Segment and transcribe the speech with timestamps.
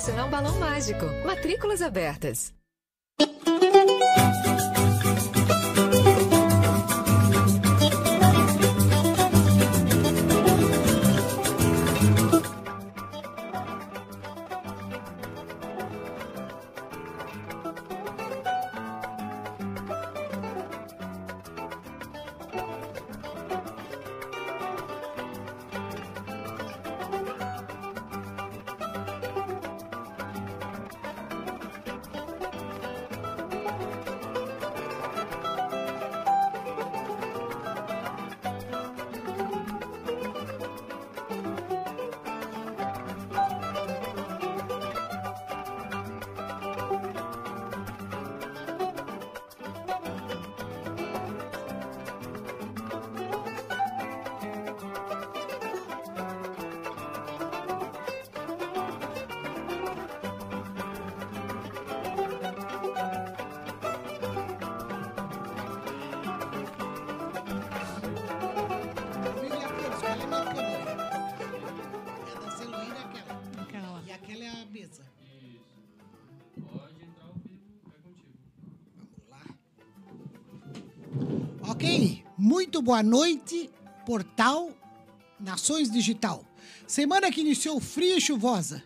[0.00, 1.04] Centro Educacional Balão Mágico.
[1.26, 2.59] Matrículas abertas.
[81.80, 82.22] Ok?
[82.36, 83.70] Muito boa noite,
[84.04, 84.70] portal
[85.40, 86.44] Nações Digital.
[86.86, 88.84] Semana que iniciou fria e chuvosa.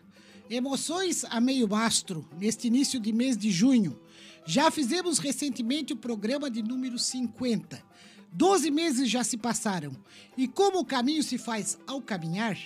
[0.48, 3.98] Emoções a meio mastro neste início de mês de junho.
[4.46, 7.82] Já fizemos recentemente o programa de número 50.
[8.30, 9.90] Doze meses já se passaram.
[10.38, 12.56] E como o caminho se faz ao caminhar,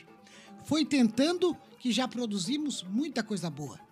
[0.66, 3.87] foi tentando que já produzimos muita coisa boa.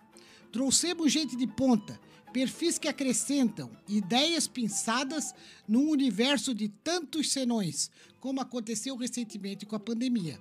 [0.51, 1.99] Trouxemos gente de ponta,
[2.31, 5.33] perfis que acrescentam, ideias pensadas
[5.67, 7.89] num universo de tantos senões,
[8.19, 10.39] como aconteceu recentemente com a pandemia.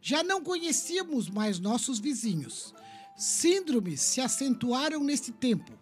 [0.00, 2.74] Já não conhecíamos mais nossos vizinhos.
[3.16, 5.72] Síndromes se acentuaram nesse tempo.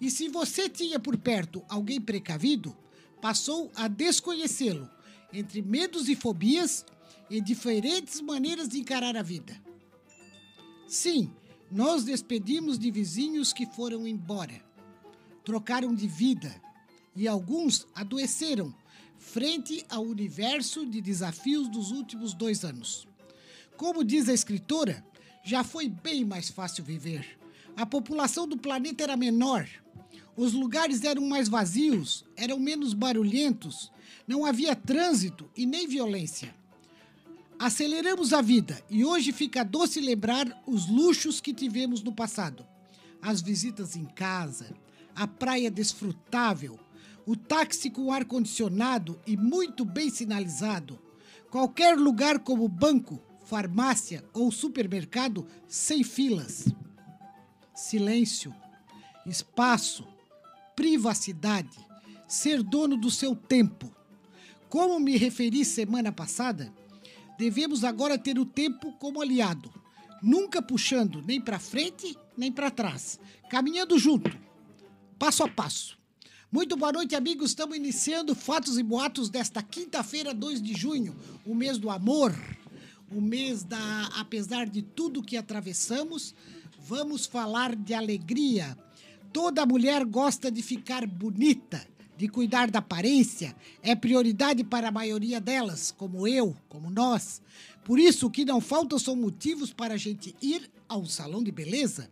[0.00, 2.76] E se você tinha por perto alguém precavido,
[3.20, 4.88] passou a desconhecê-lo,
[5.32, 6.86] entre medos e fobias
[7.28, 9.60] e diferentes maneiras de encarar a vida.
[10.86, 11.30] Sim,
[11.70, 14.62] nós despedimos de vizinhos que foram embora,
[15.44, 16.54] trocaram de vida
[17.14, 18.74] e alguns adoeceram
[19.18, 23.06] frente ao universo de desafios dos últimos dois anos.
[23.76, 25.04] Como diz a escritora,
[25.44, 27.38] já foi bem mais fácil viver.
[27.76, 29.68] A população do planeta era menor,
[30.36, 33.90] os lugares eram mais vazios, eram menos barulhentos,
[34.26, 36.54] não havia trânsito e nem violência.
[37.58, 42.64] Aceleramos a vida e hoje fica doce lembrar os luxos que tivemos no passado.
[43.20, 44.72] As visitas em casa,
[45.12, 46.78] a praia desfrutável,
[47.26, 51.00] o táxi com ar-condicionado e muito bem sinalizado,
[51.50, 56.68] qualquer lugar como banco, farmácia ou supermercado sem filas.
[57.74, 58.54] Silêncio,
[59.26, 60.06] espaço,
[60.76, 61.76] privacidade,
[62.28, 63.92] ser dono do seu tempo.
[64.68, 66.72] Como me referi semana passada,
[67.38, 69.72] devemos agora ter o tempo como aliado,
[70.20, 73.18] nunca puxando nem para frente nem para trás,
[73.48, 74.36] caminhando junto,
[75.18, 75.96] passo a passo.
[76.50, 77.50] Muito boa noite, amigos.
[77.50, 81.14] Estamos iniciando Fatos e Boatos desta quinta-feira, 2 de junho,
[81.44, 82.34] o mês do amor,
[83.10, 84.06] o mês da.
[84.16, 86.34] Apesar de tudo que atravessamos,
[86.78, 88.78] vamos falar de alegria.
[89.30, 91.86] Toda mulher gosta de ficar bonita
[92.18, 97.40] de cuidar da aparência é prioridade para a maioria delas, como eu, como nós.
[97.84, 101.52] Por isso, o que não falta são motivos para a gente ir ao salão de
[101.52, 102.10] beleza.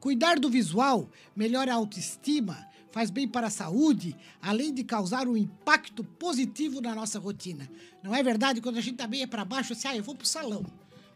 [0.00, 5.36] Cuidar do visual melhora a autoestima, faz bem para a saúde, além de causar um
[5.36, 7.70] impacto positivo na nossa rotina.
[8.02, 8.62] Não é verdade?
[8.62, 10.64] Quando a gente tá meio para baixo, assim, ah, eu vou pro salão.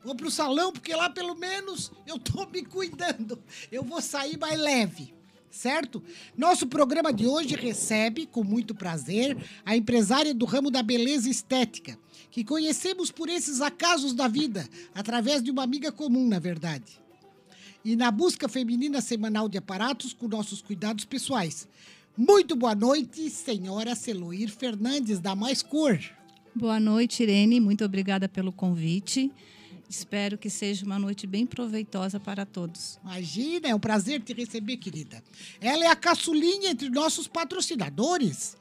[0.04, 3.42] Vou pro salão porque lá pelo menos eu tô me cuidando.
[3.72, 5.15] Eu vou sair mais leve
[5.50, 6.02] certo?
[6.36, 11.98] Nosso programa de hoje recebe, com muito prazer, a empresária do ramo da beleza estética,
[12.30, 17.00] que conhecemos por esses acasos da vida, através de uma amiga comum, na verdade.
[17.84, 21.68] E na busca feminina semanal de aparatos com nossos cuidados pessoais.
[22.16, 25.98] Muito boa noite, senhora Celoir Fernandes, da Mais Cor.
[26.54, 27.60] Boa noite, Irene.
[27.60, 29.30] Muito obrigada pelo convite.
[29.88, 32.98] Espero que seja uma noite bem proveitosa para todos.
[33.02, 35.22] Imagina, é um prazer te receber, querida.
[35.60, 38.56] Ela é a caçulinha entre nossos patrocinadores.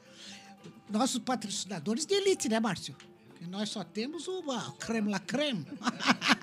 [0.88, 2.94] Nossos patrocinadores de elite, né, Márcio?
[3.28, 5.66] Porque nós só temos uma creme la creme.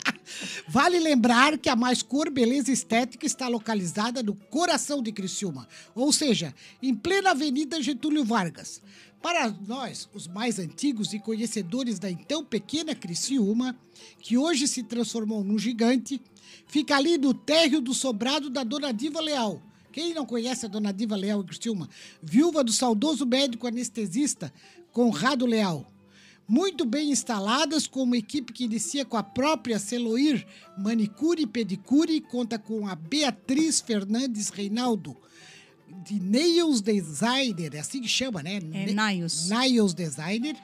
[0.68, 6.12] vale lembrar que a Mais Cor Beleza Estética está localizada no coração de Criciúma, ou
[6.12, 8.82] seja, em plena Avenida Getúlio Vargas.
[9.24, 13.74] Para nós, os mais antigos e conhecedores da então pequena Criciúma,
[14.20, 16.22] que hoje se transformou num gigante,
[16.68, 19.64] fica ali no térreo do sobrado da Dona Diva Leal.
[19.94, 21.90] Quem não conhece a Dona Diva Leal em Criciúma?
[22.22, 24.54] Viúva do saudoso médico anestesista
[24.92, 25.88] Conrado Leal.
[26.46, 30.46] Muito bem instaladas, com uma equipe que inicia com a própria Celoir
[30.78, 35.16] Manicure e Pedicure, conta com a Beatriz Fernandes Reinaldo,
[36.04, 38.60] de Nails Designer, é assim que chama, né?
[38.74, 39.48] É Nails.
[39.48, 40.56] Nails Designer.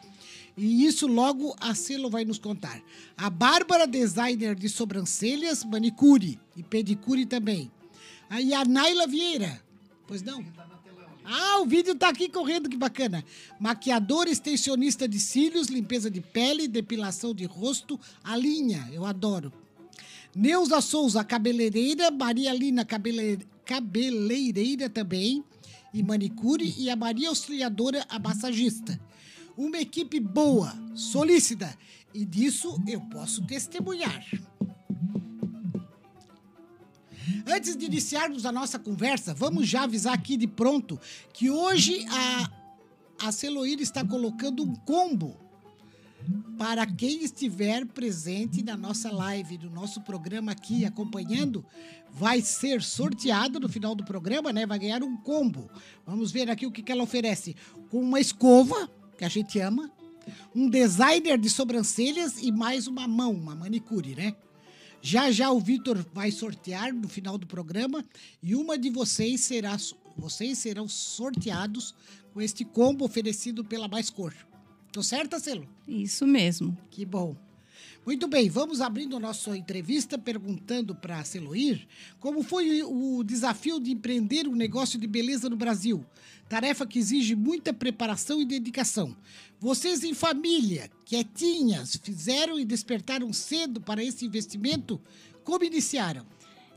[0.58, 2.82] E isso logo a Selo vai nos contar.
[3.16, 7.72] A Bárbara, designer de sobrancelhas, manicure e pedicure também.
[8.30, 9.62] Aí a Naila Vieira.
[10.06, 10.44] Pois não?
[11.24, 13.24] Ah, o vídeo tá aqui correndo, que bacana.
[13.60, 19.54] Maquiador, extensionista de cílios, limpeza de pele, depilação de rosto, a linha, eu adoro.
[20.36, 25.44] Neuza Souza, cabeleireira, Maria Lina, cabele cabeleireira também,
[25.94, 29.00] e manicure, e a Maria Auxiliadora, a massagista.
[29.56, 31.78] Uma equipe boa, solícita,
[32.12, 34.26] e disso eu posso testemunhar.
[37.46, 41.00] Antes de iniciarmos a nossa conversa, vamos já avisar aqui de pronto
[41.32, 45.40] que hoje a, a Celoíra está colocando um combo
[46.58, 51.66] para quem estiver presente na nossa live, no nosso programa aqui acompanhando,
[52.12, 54.66] vai ser sorteado no final do programa, né?
[54.66, 55.70] Vai ganhar um combo.
[56.06, 57.56] Vamos ver aqui o que, que ela oferece.
[57.90, 59.90] Com uma escova, que a gente ama,
[60.54, 64.36] um designer de sobrancelhas e mais uma mão, uma manicure, né?
[65.02, 68.06] Já já o Vitor vai sortear no final do programa
[68.44, 69.78] e uma de vocês será
[70.18, 71.96] vocês serão sorteados
[72.34, 74.34] com este combo oferecido pela Mais Cor.
[74.92, 75.68] Tô certa, Celo?
[75.88, 76.78] Isso mesmo.
[76.90, 77.36] Que bom.
[78.06, 81.86] Muito bem, vamos abrindo a nossa entrevista perguntando para a Celoir
[82.20, 86.04] como foi o desafio de empreender um negócio de beleza no Brasil.
[86.48, 89.16] Tarefa que exige muita preparação e dedicação.
[89.60, 95.00] Vocês em família, quietinhas, fizeram e despertaram cedo para esse investimento?
[95.44, 96.26] Como iniciaram?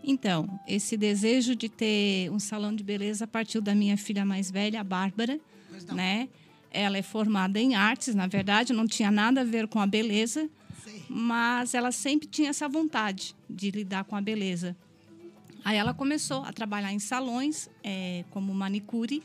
[0.04, 4.80] Então, esse desejo de ter um salão de beleza partiu da minha filha mais velha,
[4.80, 5.40] a Bárbara,
[5.94, 6.28] né?
[6.72, 10.48] Ela é formada em artes, na verdade, não tinha nada a ver com a beleza,
[10.84, 11.02] Sim.
[11.08, 14.76] mas ela sempre tinha essa vontade de lidar com a beleza.
[15.64, 19.22] Aí ela começou a trabalhar em salões, é, como manicure,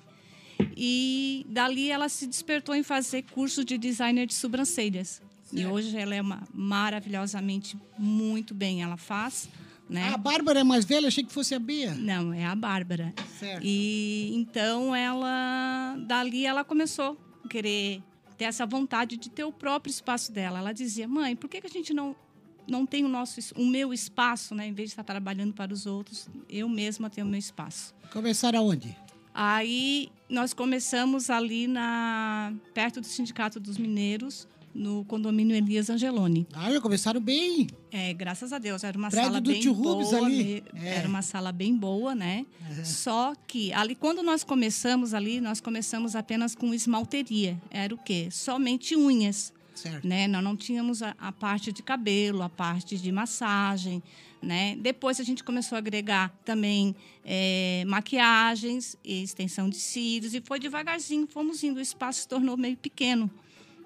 [0.76, 5.22] e dali ela se despertou em fazer curso de designer de sobrancelhas.
[5.44, 5.58] Certo.
[5.58, 9.50] E hoje ela é uma maravilhosamente muito bem, ela faz.
[9.90, 10.12] Né?
[10.14, 11.96] A Bárbara é mais velha, achei que fosse a Bia.
[11.96, 13.14] Não, é a Bárbara.
[13.40, 13.62] Certo.
[13.64, 18.02] E então ela dali ela começou querer
[18.38, 20.60] ter essa vontade de ter o próprio espaço dela.
[20.60, 22.16] Ela dizia: "Mãe, por que, que a gente não
[22.68, 25.86] não tem o nosso o meu espaço, né, em vez de estar trabalhando para os
[25.86, 27.94] outros, eu mesma tenho o meu espaço".
[28.12, 28.96] Começaram aonde?
[29.34, 36.48] Aí nós começamos ali na perto do Sindicato dos Mineiros no condomínio Elias Angeloni.
[36.54, 37.68] Ah, já começaram bem.
[37.92, 38.84] É, graças a Deus.
[38.84, 39.96] Era uma Prédio sala do bem tio boa.
[39.96, 40.64] Rubens ali.
[40.74, 40.90] né?
[40.90, 40.96] É.
[40.98, 42.46] Era uma sala bem boa, né?
[42.84, 47.60] Só que ali, quando nós começamos ali, nós começamos apenas com esmalteria.
[47.72, 48.30] Era o quê?
[48.32, 49.54] Somente unhas.
[49.74, 50.08] Certo.
[50.08, 50.28] Né?
[50.28, 54.02] Nós não tínhamos a, a parte de cabelo, a parte de massagem,
[54.42, 54.76] né?
[54.80, 60.60] Depois a gente começou a agregar também é, maquiagens e extensão de cílios e foi
[60.60, 63.30] devagarzinho, fomos indo, o espaço se tornou meio pequeno,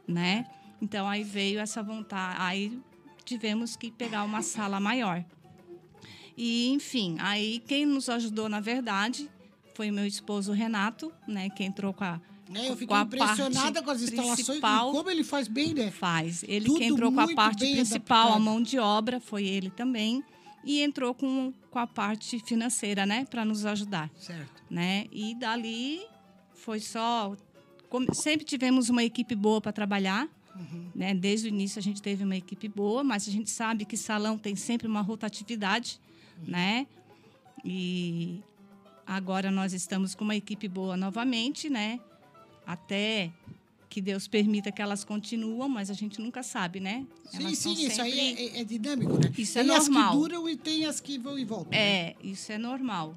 [0.07, 0.45] né?
[0.81, 2.79] Então aí veio essa vontade, aí
[3.23, 5.23] tivemos que pegar uma sala maior.
[6.38, 9.29] E enfim, aí quem nos ajudou na verdade
[9.75, 11.50] foi meu esposo Renato, né?
[11.50, 12.19] Que entrou com a
[12.53, 15.91] É, eu a impressionada parte com as instalações e como ele faz bem, né?
[15.91, 16.43] Faz.
[16.47, 18.38] Ele Tudo que entrou com a parte principal, adaptado.
[18.38, 20.23] a mão de obra, foi ele também.
[20.63, 23.25] E entrou com, com a parte financeira, né?
[23.25, 24.63] Para nos ajudar, Certo.
[24.69, 25.05] né?
[25.11, 26.01] E dali
[26.53, 27.35] foi só...
[27.89, 30.27] como- sempre tivemos uma equipe boa para trabalhar,
[30.96, 31.13] né?
[31.13, 34.38] Desde o início a gente teve uma equipe boa, mas a gente sabe que salão
[34.38, 36.00] tem sempre uma rotatividade,
[36.48, 36.86] né?
[37.63, 38.41] E
[39.05, 42.00] agora nós estamos com uma equipe boa novamente, né?
[42.65, 43.31] Até
[43.89, 47.05] que Deus permita que elas continuem, mas a gente nunca sabe, né?
[47.29, 49.31] Sim, Elas sim, isso aí sempre- é, é- é dinâmico, né?
[49.38, 50.12] Isso é tem as normal.
[50.12, 51.72] que duram e tem as que vão e voltam.
[51.72, 51.77] né?
[51.77, 53.13] É, isso é normal.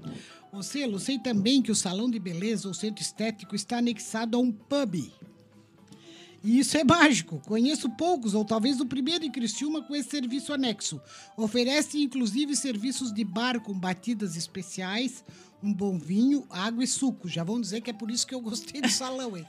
[0.52, 4.40] Ô, Celo, sei também que o salão de beleza ou centro estético está anexado a
[4.40, 5.12] um pub.
[6.44, 7.40] E isso é mágico.
[7.46, 11.00] Conheço poucos, ou talvez o primeiro em Criciúma com esse serviço anexo.
[11.38, 15.24] Oferece inclusive serviços de bar com batidas especiais,
[15.62, 17.26] um bom vinho, água e suco.
[17.26, 19.46] Já vão dizer que é por isso que eu gostei do salão, hein?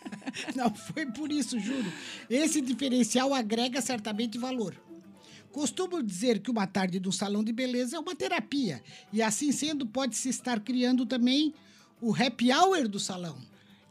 [0.56, 1.92] Não foi por isso, juro.
[2.30, 4.74] Esse diferencial agrega certamente valor.
[5.52, 8.82] Costumo dizer que uma tarde no salão de beleza é uma terapia.
[9.12, 11.52] E assim sendo, pode-se estar criando também
[12.00, 13.36] o happy hour do salão.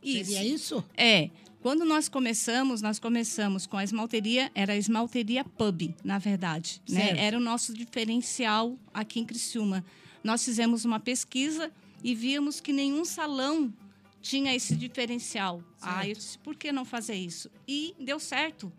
[0.01, 0.83] Seria isso?
[0.95, 1.29] É.
[1.61, 6.81] Quando nós começamos, nós começamos com a esmalteria, era a esmalteria pub, na verdade.
[6.87, 7.17] Né?
[7.17, 9.83] Era o nosso diferencial aqui em Criciúma.
[10.23, 11.71] Nós fizemos uma pesquisa
[12.03, 13.73] e víamos que nenhum salão
[14.21, 15.63] tinha esse diferencial.
[15.81, 17.49] Ah, eu disse, por que não fazer isso?
[17.67, 18.71] E deu certo.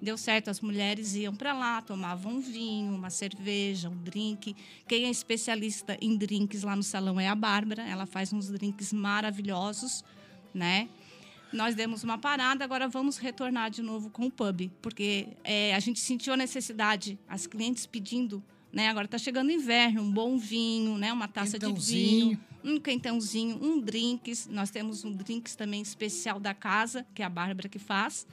[0.00, 4.56] Deu certo, as mulheres iam para lá, tomavam um vinho, uma cerveja, um drink.
[4.88, 7.82] Quem é especialista em drinks lá no salão é a Bárbara.
[7.82, 10.02] Ela faz uns drinks maravilhosos,
[10.52, 10.88] né?
[11.52, 15.80] Nós demos uma parada, agora vamos retornar de novo com o pub, porque é, a
[15.80, 18.42] gente sentiu a necessidade, as clientes pedindo,
[18.72, 18.88] né?
[18.88, 21.12] Agora está chegando o inverno, um bom vinho, né?
[21.12, 24.46] Uma taça de vinho, um quentãozinho, um drinks.
[24.46, 28.26] Nós temos um drinks também especial da casa, que é a Bárbara que faz,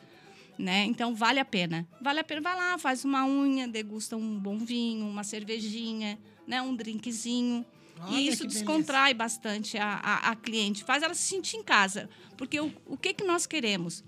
[0.58, 0.86] né?
[0.86, 1.86] Então vale a pena.
[2.02, 6.62] Vale a pena, vai lá, faz uma unha, degusta um bom vinho, uma cervejinha, né?
[6.62, 7.66] Um drinkzinho.
[8.02, 8.60] Olha e isso beleza.
[8.60, 12.10] descontrai bastante a, a, a cliente, faz ela se sentir em casa.
[12.38, 14.04] Porque o, o que, que nós queremos?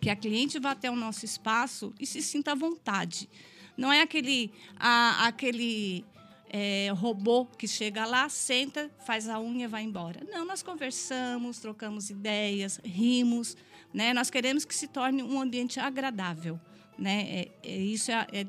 [0.00, 3.28] Que a cliente vá até o nosso espaço e se sinta à vontade.
[3.76, 6.04] Não é aquele, a, aquele
[6.50, 10.20] é, robô que chega lá, senta, faz a unha e vai embora.
[10.30, 13.56] Não, nós conversamos, trocamos ideias, rimos.
[13.94, 14.12] Né?
[14.12, 16.60] Nós queremos que se torne um ambiente agradável.
[16.98, 17.22] Né?
[17.22, 18.46] É, é- isso é, é,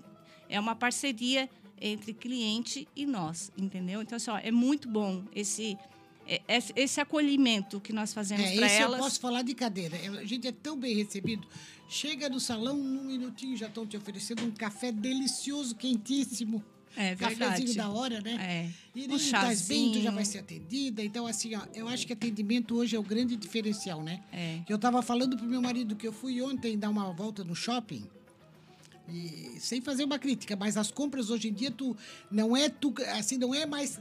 [0.50, 1.50] é uma parceria
[1.82, 4.02] entre cliente e nós, entendeu?
[4.02, 5.78] Então, assim, ó, é muito bom esse
[6.28, 8.98] é- esse esse acolhimento que nós fazemos É, para esse elas.
[9.00, 9.98] eu posso falar de cadeira.
[9.98, 11.48] É, A gente é tão bem recebido.
[11.90, 16.64] Chega no salão, num minutinho já estão te oferecendo um café delicioso, quentíssimo.
[16.96, 17.74] É Cafézinho verdade.
[17.76, 18.34] da hora, né?
[18.36, 18.70] É.
[19.00, 21.02] E Um estás bem, tu já vai ser atendida.
[21.04, 24.22] Então, assim, ó, eu acho que atendimento hoje é o grande diferencial, né?
[24.32, 24.60] É.
[24.68, 28.04] Eu tava falando pro meu marido que eu fui ontem dar uma volta no shopping.
[29.10, 31.96] E sem fazer uma crítica, mas as compras hoje em dia tu
[32.30, 34.00] não é tu assim não é mais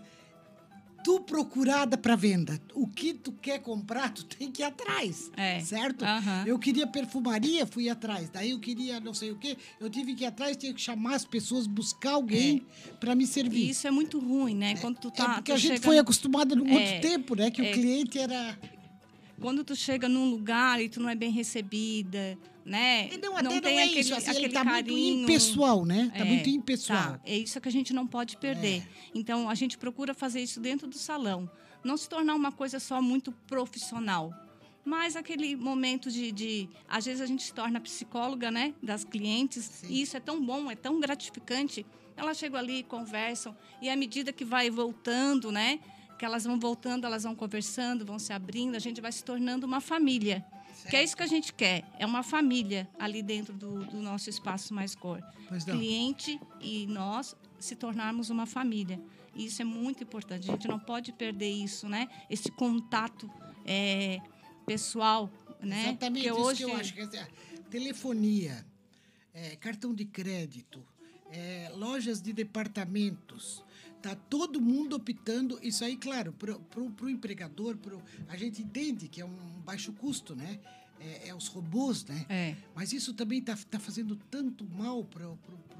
[1.02, 2.61] tu procurada para venda.
[2.75, 5.30] O que tu quer comprar, tu tem que ir atrás.
[5.37, 5.61] É.
[5.61, 6.04] Certo?
[6.04, 6.45] Aham.
[6.47, 8.28] Eu queria perfumaria, fui atrás.
[8.28, 11.14] Daí eu queria não sei o quê, eu tive que ir atrás, tinha que chamar
[11.14, 12.66] as pessoas, buscar alguém
[12.99, 13.66] para me servir.
[13.66, 14.76] E isso é muito ruim, né?
[14.76, 17.50] Quando tu tá, é porque a gente foi acostumado no É, muito tempo, né?
[17.50, 17.71] Que é.
[17.71, 18.59] o cliente era.
[19.40, 23.09] Quando tu chega num lugar e tu não é bem recebida, né?
[23.23, 24.14] Não, até não, tem é aquele, isso.
[24.14, 25.14] Assim, ele aquele tá carinho.
[25.16, 26.11] muito impessoal, né?
[26.14, 27.12] Tá É, muito impessoal.
[27.14, 27.20] tá.
[27.25, 28.82] É isso que a gente não pode perder.
[29.14, 31.50] Então, a gente procura fazer isso dentro do salão.
[31.82, 34.32] Não se tornar uma coisa só muito profissional.
[34.85, 38.75] Mas aquele momento de, de- Às vezes a gente se torna psicóloga, né?
[38.82, 39.82] Das clientes.
[39.88, 41.85] E isso é tão bom, é tão gratificante.
[42.16, 43.56] Elas chegam ali, conversam.
[43.80, 45.80] E à medida que vai voltando, né?
[46.20, 48.76] Que elas vão voltando, elas vão conversando, vão se abrindo.
[48.76, 50.44] A gente vai se tornando uma família.
[50.90, 51.82] Que é isso que a gente quer.
[51.98, 55.22] É uma família ali dentro do, do nosso espaço mais cor
[55.64, 59.00] cliente e nós se tornarmos uma família.
[59.34, 60.46] E Isso é muito importante.
[60.50, 62.06] A gente não pode perder isso, né?
[62.28, 63.30] Esse contato
[63.64, 64.18] é,
[64.66, 65.88] pessoal, né?
[65.88, 66.92] Exatamente, isso hoje que eu acho.
[66.92, 67.18] Que, assim,
[67.70, 68.66] telefonia,
[69.32, 70.84] é, cartão de crédito,
[71.32, 73.64] é, lojas de departamentos.
[74.02, 79.21] Tá todo mundo optando, isso aí, claro, para o empregador, pro, a gente entende que
[79.21, 80.59] é um baixo custo, né?
[81.00, 82.26] É, é os robôs, né?
[82.28, 82.54] É.
[82.75, 85.38] Mas isso também está tá fazendo tanto mal para o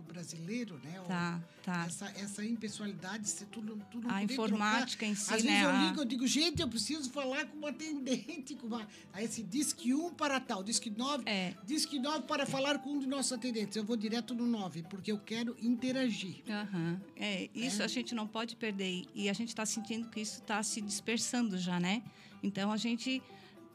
[0.09, 1.01] brasileiro, né?
[1.03, 1.85] O- Tá, tá.
[1.87, 5.13] Essa, essa impessoalidade, se tu não, tu não A informática trocar.
[5.13, 7.69] em si, Às né, vezes eu ligo, eu digo, gente, eu preciso falar com uma
[7.69, 8.55] atendente.
[8.57, 8.89] Com uma...
[9.13, 11.55] Aí esse diz que um para tal, diz que nove, É.
[11.65, 13.77] diz que nove para falar com um de nossos atendentes.
[13.77, 16.43] Eu vou direto no nove, porque eu quero interagir.
[16.49, 17.01] Aham.
[17.17, 19.05] É, isso a gente não pode perder.
[19.15, 22.03] E a gente está sentindo que isso está se dispersando já, né?
[22.43, 23.23] Então a gente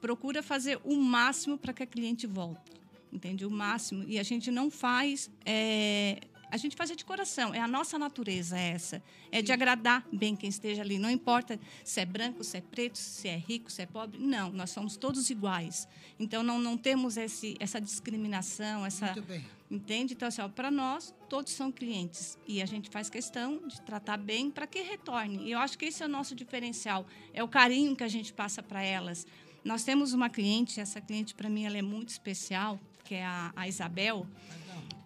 [0.01, 2.71] procura fazer o máximo para que a cliente volte.
[3.11, 3.45] Entende?
[3.45, 4.03] O máximo.
[4.07, 5.29] E a gente não faz.
[5.45, 6.19] é,
[6.51, 9.01] A gente faz é de coração, é a nossa natureza essa.
[9.31, 10.97] É de agradar bem quem esteja ali.
[10.99, 14.19] Não importa se é branco, se é preto, se é rico, se é pobre.
[14.19, 15.87] Não, nós somos todos iguais.
[16.19, 19.07] Então não, não temos esse, essa discriminação, essa.
[19.13, 19.45] Muito bem.
[19.71, 20.13] Entende?
[20.13, 22.37] Então, assim, para nós, todos são clientes.
[22.47, 25.43] E a gente faz questão de tratar bem para que retorne.
[25.43, 27.05] E eu acho que esse é o nosso diferencial.
[27.33, 29.25] É o carinho que a gente passa para elas.
[29.65, 33.51] Nós temos uma cliente, essa cliente, para mim, ela é muito especial, que é a,
[33.55, 34.27] a Isabel,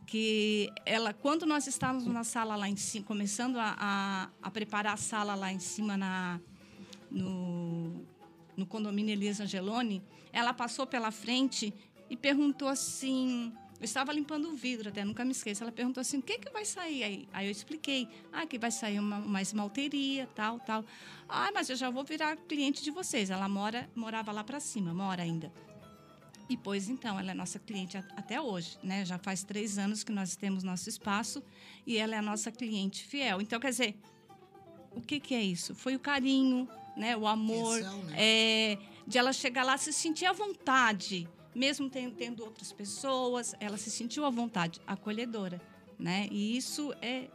[0.05, 4.95] que ela, quando nós estávamos na sala lá em cima, começando a, a, a preparar
[4.95, 6.41] a sala lá em cima na,
[7.09, 8.05] no,
[8.57, 11.73] no condomínio Elisa Angeloni, ela passou pela frente
[12.09, 13.53] e perguntou assim.
[13.79, 15.63] Eu estava limpando o vidro até, nunca me esqueço.
[15.63, 17.29] Ela perguntou assim: o que, que vai sair aí?
[17.31, 20.83] Aí eu expliquei: ah, que vai sair uma, uma esmalteria, tal, tal.
[21.27, 23.29] Ah, mas eu já vou virar cliente de vocês.
[23.29, 25.51] Ela mora, morava lá para cima, mora ainda.
[26.49, 29.05] E pois então, ela é nossa cliente até hoje, né?
[29.05, 31.41] Já faz três anos que nós temos nosso espaço
[31.85, 33.39] e ela é a nossa cliente fiel.
[33.39, 33.95] Então, quer dizer,
[34.91, 35.73] o que, que é isso?
[35.73, 37.15] Foi o carinho, né?
[37.15, 38.15] O amor, Atenção, né?
[38.17, 41.29] é, de ela chegar lá se sentir à vontade,
[41.59, 45.61] mesmo ten- tendo outras pessoas, ela se sentiu à vontade, acolhedora,
[45.99, 46.27] né?
[46.31, 47.27] E isso é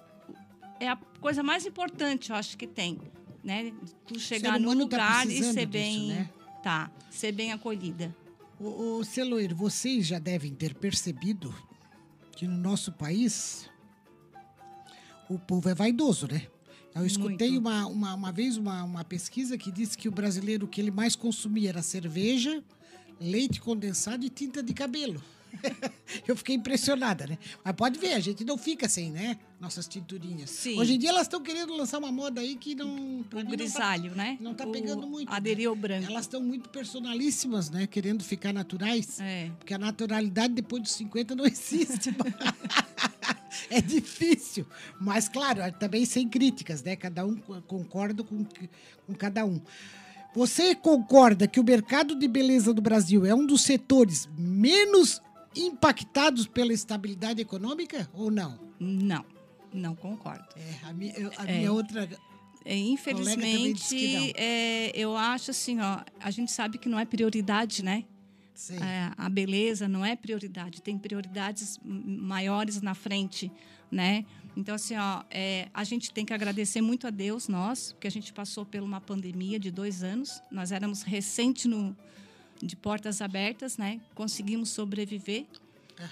[0.80, 2.98] é a coisa mais importante, eu acho que tem,
[3.44, 3.72] né?
[4.06, 6.30] Tu chegar no tá lugar e precisando ser disso, bem, né?
[6.62, 8.14] tá, ser bem acolhida.
[8.58, 9.04] O, o
[9.54, 11.54] vocês já devem ter percebido
[12.32, 13.70] que no nosso país
[15.28, 16.46] o povo é vaidoso, né?
[16.94, 20.68] Eu escutei uma, uma, uma vez uma, uma pesquisa que disse que o brasileiro o
[20.68, 22.62] que ele mais consumia era cerveja,
[23.20, 25.22] leite condensado e tinta de cabelo.
[26.26, 27.38] Eu fiquei impressionada, né?
[27.64, 29.38] Mas pode ver, a gente não fica sem, né?
[29.60, 30.50] Nossas tinturinhas.
[30.50, 30.78] Sim.
[30.78, 32.88] Hoje em dia elas estão querendo lançar uma moda aí que não.
[32.92, 34.36] O mim não tá- grisalho, né?
[34.40, 35.36] não tá O pegando muito, né?
[35.36, 36.10] Aderir ao branco.
[36.10, 37.86] Elas estão muito personalíssimas, né?
[37.86, 39.20] Querendo ficar naturais.
[39.20, 39.50] É.
[39.58, 42.10] Porque a naturalidade depois dos 50 não existe.
[43.70, 44.66] é difícil.
[45.00, 46.96] Mas, claro, é também sem críticas, né?
[46.96, 48.44] Cada um co- concorda com,
[49.06, 49.60] com cada um.
[50.34, 55.22] Você concorda que o mercado de beleza do Brasil é um dos setores menos
[55.54, 58.58] impactados pela estabilidade econômica ou não?
[58.80, 59.24] Não,
[59.72, 60.44] não concordo.
[60.56, 61.58] É, a minha, eu- a É.
[61.58, 62.08] minha outra.
[62.64, 68.04] É, infelizmente, é, eu acho assim, ó, a gente sabe que não é prioridade, né?
[68.74, 73.50] É, a beleza não é prioridade, tem prioridades maiores na frente,
[73.90, 74.24] né?
[74.56, 78.10] Então, assim, ó, é, a gente tem que agradecer muito a Deus, nós, porque a
[78.10, 80.40] gente passou por uma pandemia de dois anos.
[80.50, 81.96] Nós éramos recente no,
[82.62, 84.00] de portas abertas, né?
[84.14, 85.46] Conseguimos sobreviver,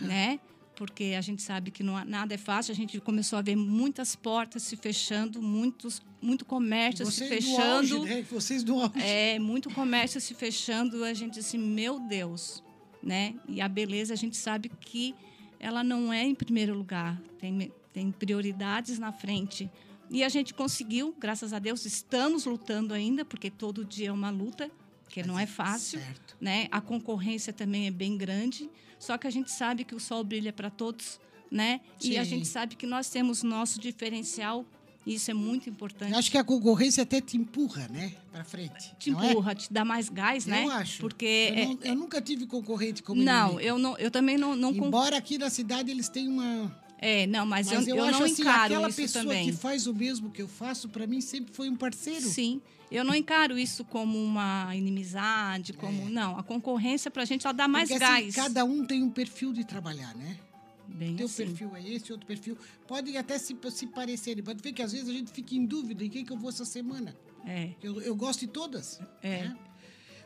[0.00, 0.40] né?
[0.82, 2.72] Porque a gente sabe que não, nada é fácil.
[2.72, 7.88] A gente começou a ver muitas portas se fechando, muitos, muito comércio se Vocês fechando.
[7.88, 8.26] do auge, né?
[8.28, 9.00] Vocês do auge.
[9.00, 12.64] É, muito comércio se fechando, a gente assim, meu Deus,
[13.00, 13.36] né?
[13.48, 15.14] E a beleza a gente sabe que
[15.60, 19.70] ela não é em primeiro lugar, tem, tem prioridades na frente.
[20.10, 24.30] E a gente conseguiu, graças a Deus, estamos lutando ainda, porque todo dia é uma
[24.30, 24.68] luta,
[25.08, 26.36] que não é fácil, Certo.
[26.40, 26.66] né?
[26.72, 28.68] A concorrência também é bem grande,
[29.02, 31.18] só que a gente sabe que o sol brilha para todos,
[31.50, 31.80] né?
[32.00, 32.30] E a Sim.
[32.30, 34.64] gente sabe que nós temos nosso diferencial,
[35.04, 38.12] e isso é muito importante Eu acho que a concorrência até te empurra, né?
[38.30, 38.94] Pra frente.
[39.00, 39.12] te é?
[39.12, 40.64] empurra, te dá mais gás, né?
[40.64, 41.00] Eu acho.
[41.00, 43.60] Porque eu, é- não- eu nunca tive concorrente como não, inimigo.
[43.68, 46.81] eu não, eu também não, não Embora aqui na cidade eles tenham uma.
[47.04, 49.46] É, não, mas, Mas eu, eu, eu acho não assim, encaro aquela isso pessoa também.
[49.50, 52.20] que faz o mesmo que eu faço, pra mim sempre foi um parceiro.
[52.28, 52.62] Sim,
[52.92, 56.38] eu não encaro isso como uma inimizade, como não.
[56.38, 57.94] A concorrência pra gente só dá mais É.
[57.94, 58.34] Porque, assim, gás.
[58.36, 60.38] cada um tem um perfil de trabalhar, né?
[60.86, 61.46] Bem Teu assim.
[61.46, 62.56] perfil é esse, outro perfil.
[62.86, 64.44] Podem até se, se parecerem.
[64.44, 66.50] Pode ver que às vezes a gente fica em dúvida em quem que eu vou
[66.50, 67.16] essa semana.
[67.46, 69.00] É, Eu, eu gosto de todas.
[69.22, 69.44] É.
[69.44, 69.56] né?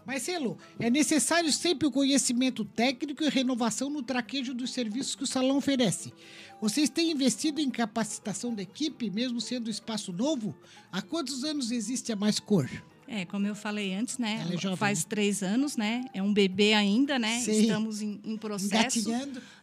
[0.06, 5.26] Marcelo, é necessário sempre o conhecimento técnico e renovação no traquejo dos serviços que o
[5.26, 6.12] salão oferece.
[6.60, 10.54] Vocês têm investido em capacitação da equipe, mesmo sendo espaço novo?
[10.92, 12.70] Há quantos anos existe a Mais Cor?
[13.08, 14.44] é, como eu falei antes, né?
[14.52, 15.06] É jovem, Faz né?
[15.08, 16.04] três anos, né?
[16.12, 17.38] É um bebê ainda, né?
[17.40, 17.62] Sim.
[17.62, 19.08] Estamos em, em processo.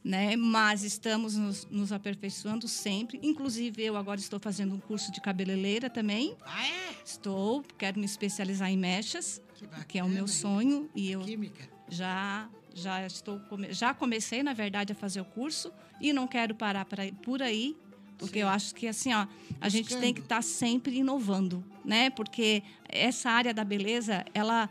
[0.04, 0.36] Né?
[0.36, 3.20] Mas estamos nos, nos aperfeiçoando sempre.
[3.22, 6.36] Inclusive, eu agora estou fazendo um curso de cabeleireira também.
[6.46, 6.96] Ah, é?
[7.06, 10.90] Estou, quero me especializar em mechas, Que que é o meu sonho.
[10.96, 11.68] E eu Química.
[11.90, 15.72] já já estou já comecei, na verdade, a fazer o curso
[16.02, 17.76] e não quero parar pra, por aí.
[18.18, 19.28] Porque eu acho que assim, ó,
[19.60, 22.10] a gente tem que estar sempre inovando, né?
[22.10, 24.70] Porque essa área da beleza, ela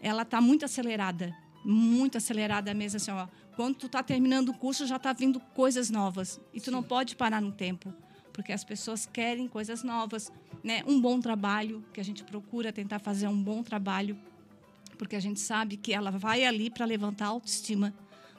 [0.00, 3.26] ela tá muito acelerada, muito acelerada mesmo assim, ó.
[3.56, 7.16] Quando tu tá terminando o curso, já tá vindo coisas novas e tu não pode
[7.16, 7.92] parar no tempo,
[8.38, 10.30] porque as pessoas querem coisas novas,
[10.62, 10.84] né?
[10.86, 14.16] Um bom trabalho, que a gente procura tentar fazer um bom trabalho,
[14.96, 17.92] porque a gente sabe que ela vai ali para levantar a autoestima,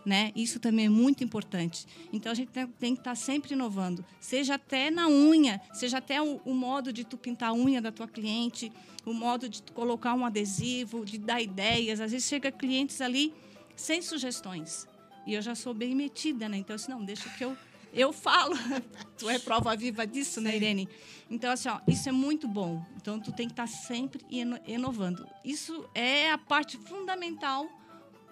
[0.06, 0.32] né?
[0.38, 1.86] Isso também é muito importante.
[2.14, 6.40] Então a gente tem, que estar sempre inovando, seja até na unha, seja até o,
[6.46, 8.72] o modo de tu pintar a unha da tua cliente,
[9.06, 12.00] o modo de tu colocar um adesivo, de dar ideias.
[12.00, 13.34] Às vezes chega clientes ali
[13.76, 14.88] sem sugestões
[15.28, 16.56] e eu já sou bem metida, né?
[16.56, 17.58] Então assim, não, deixa que eu
[17.94, 18.56] eu falo.
[19.18, 20.88] tu é prova viva disso, né, Irene?
[21.30, 22.84] Então, assim, ó, isso é muito bom.
[22.98, 25.28] Então, tu tem que estar sempre ino- inovando.
[25.44, 27.68] Isso é a parte fundamental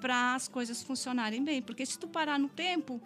[0.02, 1.62] para as coisas funcionarem bem.
[1.62, 3.02] Porque se tu parar no tempo,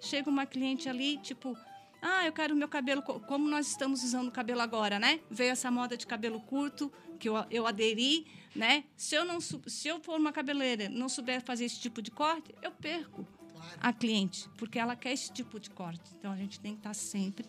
[0.00, 1.56] chega uma cliente ali, tipo,
[2.02, 5.20] ah, eu quero meu cabelo, co- como nós estamos usando o cabelo agora, né?
[5.30, 8.84] Veio essa moda de cabelo curto, que eu, eu aderi, né?
[8.96, 12.10] Se eu, não, se eu for uma cabeleireira e não souber fazer esse tipo de
[12.10, 13.26] corte, eu perco
[13.80, 16.10] a cliente, porque ela quer esse tipo de corte.
[16.18, 17.46] Então, a gente tem que estar sempre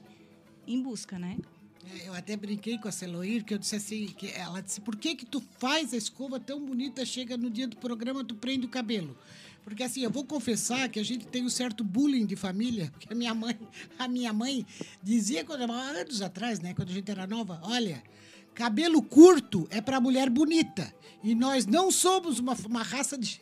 [0.65, 1.38] em busca, né?
[1.86, 4.96] É, Eu até brinquei com a Celoir, que eu disse assim, que ela disse, por
[4.96, 8.65] que que tu faz a escova tão bonita, chega no dia do programa, tu prende
[8.65, 9.17] o cabelo?
[9.63, 13.12] Porque assim, eu vou confessar que a gente tem um certo bullying de família, porque
[13.12, 13.58] a minha mãe,
[14.00, 14.65] a minha mãe
[15.04, 18.02] dizia quando há anos atrás, né, quando a gente era nova, olha,
[18.58, 20.91] cabelo curto é para mulher bonita.
[21.24, 23.39] E nós não somos uma, uma raça de,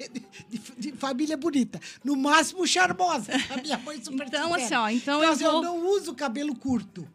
[0.50, 1.80] de, de família bonita.
[2.04, 3.32] No máximo, charmosa.
[3.50, 7.08] A minha mãe super Então, assim, ó, então eu assim, vou- não uso cabelo curto.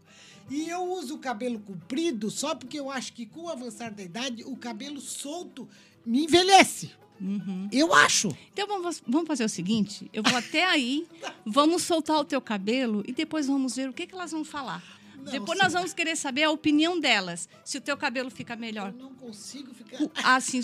[0.48, 4.02] E eu uso o cabelo comprido só porque eu acho que com o avançar da
[4.02, 5.68] idade, o cabelo solto
[6.04, 6.90] me envelhece.
[7.20, 7.68] Uhum.
[7.70, 8.34] Eu acho.
[8.52, 11.06] Então vamos, vamos fazer o seguinte: eu vou até aí,
[11.44, 14.82] vamos soltar o teu cabelo e depois vamos ver o que, que elas vão falar.
[15.24, 18.88] Não, depois nós vamos querer saber a opinião delas, se o teu cabelo fica melhor
[18.88, 19.98] Eu não consigo ficar.
[20.36, 20.60] assim,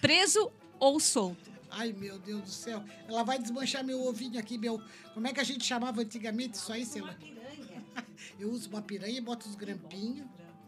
[0.00, 1.50] preso ou solto.
[1.70, 2.84] Ai, meu Deus do céu.
[3.08, 4.80] Ela vai desmanchar meu ovinho aqui, meu.
[5.14, 7.16] Como é que a gente chamava antigamente isso aí, lá?
[8.38, 10.26] Eu uso uma piranha e boto os grampinhos.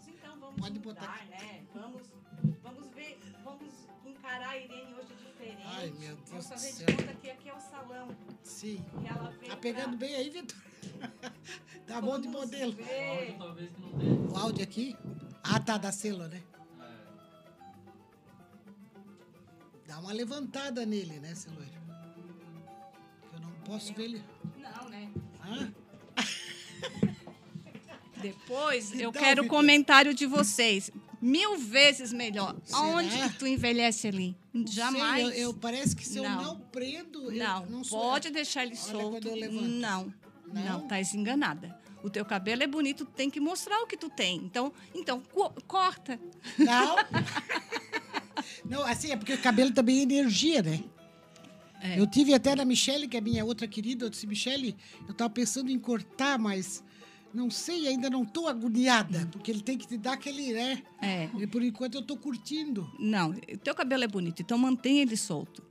[0.08, 1.26] Então vamos Pode botar.
[1.28, 1.62] né?
[1.74, 2.02] Vamos,
[2.62, 3.72] vamos ver, vamos
[4.06, 5.62] encarar a Irene hoje diferente.
[5.64, 6.86] Ai, meu Deus Vamos do fazer céu.
[6.86, 8.08] de conta que aqui é o salão.
[8.42, 8.84] Sim.
[9.02, 10.56] E ela vem Tá pegando pra- bem aí, Vitor?
[11.86, 12.72] tá bom de modelo.
[12.72, 13.36] ver.
[13.38, 14.12] Talvez que não tenha.
[14.30, 14.96] O áudio aqui?
[15.42, 16.42] Ah, tá, da selo, né?
[19.86, 21.70] Dá uma levantada nele, né, Celoiro?
[23.32, 24.24] Eu não posso ver ele.
[24.58, 25.10] Não, né?
[25.44, 25.72] Hã?
[28.20, 30.90] Depois eu Então, quero o comentário de vocês.
[31.20, 32.56] mil vezes melhor.
[32.64, 32.78] Será?
[32.78, 34.36] Aonde que tu envelhece ali?
[34.52, 35.28] Não Jamais.
[35.28, 36.42] sei, eu, eu- parece que se eu Não.
[36.42, 39.28] não prendo, eu Não, não sou- pode deixar ele Olha solto.
[39.28, 39.52] eu.
[39.52, 40.12] Não,
[40.54, 40.78] Não?
[40.80, 41.78] não, tá enganada.
[42.02, 44.36] O teu cabelo é bonito, tem que mostrar o que tu tem.
[44.36, 46.20] Então, então co- corta.
[46.58, 46.96] Não.
[48.68, 50.84] não, assim, é porque o cabelo também é energia, né?
[51.80, 51.98] É.
[51.98, 55.30] Eu tive até na Michelle, que é minha outra querida, eu disse, Michelle, eu tava
[55.30, 56.82] pensando em cortar, mas
[57.32, 60.82] não sei, ainda não tô agoniada, porque ele tem que te dar aquele, né?
[61.02, 61.28] É.
[61.38, 62.90] E por enquanto eu tô curtindo.
[62.98, 65.62] Não, o teu cabelo é bonito, então mantém ele solto.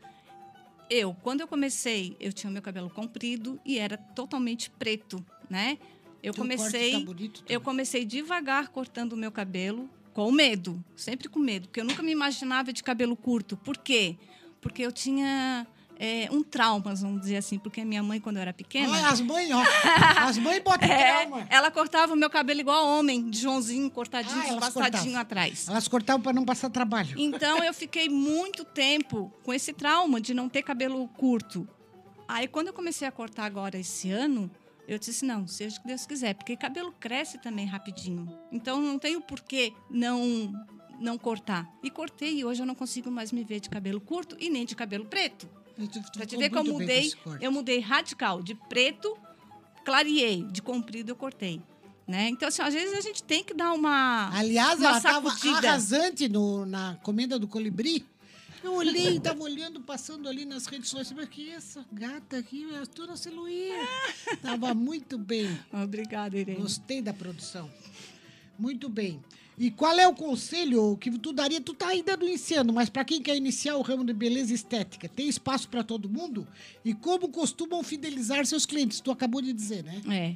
[0.89, 5.78] Eu, quando eu comecei, eu tinha o meu cabelo comprido e era totalmente preto, né?
[6.22, 11.39] Eu Teu comecei, tá eu comecei devagar cortando o meu cabelo, com medo, sempre com
[11.39, 13.58] medo, porque eu nunca me imaginava de cabelo curto.
[13.58, 14.15] Por quê?
[14.62, 15.67] Porque eu tinha
[16.06, 19.22] é, um trauma, vamos dizer assim, porque minha mãe, quando eu era pequena, Olha, as
[19.22, 19.63] mães, ó.
[20.18, 21.48] As mães botam é, trauma.
[21.50, 25.18] ela cortava o meu cabelo igual homem, de Joãozinho, cortadinho, Ah, passadinho cortavam.
[25.22, 25.68] atrás.
[25.70, 27.16] Elas cortavam para não passar trabalho.
[27.18, 31.66] Então eu fiquei muito tempo com esse trauma de não ter cabelo curto.
[32.28, 34.52] Aí quando eu comecei a cortar agora esse ano,
[34.86, 38.28] eu disse não, seja o que Deus quiser, porque cabelo cresce também rapidinho.
[38.52, 40.52] Então não tenho por que não
[41.00, 41.66] não cortar.
[41.82, 44.66] E cortei e hoje eu não consigo mais me ver de cabelo curto e nem
[44.66, 45.50] de cabelo preto.
[46.14, 49.18] Pra te ver que eu mudei, eu mudei radical de preto,
[49.84, 51.62] clareei, de comprido eu cortei,
[52.08, 52.30] né?
[52.30, 56.30] Então assim, às vezes a gente tem que dar uma Aliás, uma ela estava arrasante
[56.30, 58.06] no, na comenda do colibri.
[58.64, 61.12] Eu olhei, estava olhando, passando ali nas redes sociais.
[61.12, 63.88] Mas que essa gata aqui, é toda celuinha.
[64.42, 65.60] Tava muito bem.
[65.74, 66.62] Obrigada, Irene.
[66.62, 67.70] Gostei da produção.
[68.58, 69.22] Muito bem.
[69.58, 71.62] E qual é o conselho que tu daria?
[71.62, 75.08] Tu tá ainda no iniciando, mas para quem quer iniciar o ramo de beleza estética,
[75.08, 76.48] tem espaço para todo mundo?
[76.84, 79.00] E como costumam fidelizar seus clientes?
[79.00, 80.02] Tu acabou de dizer, né?
[80.10, 80.36] É.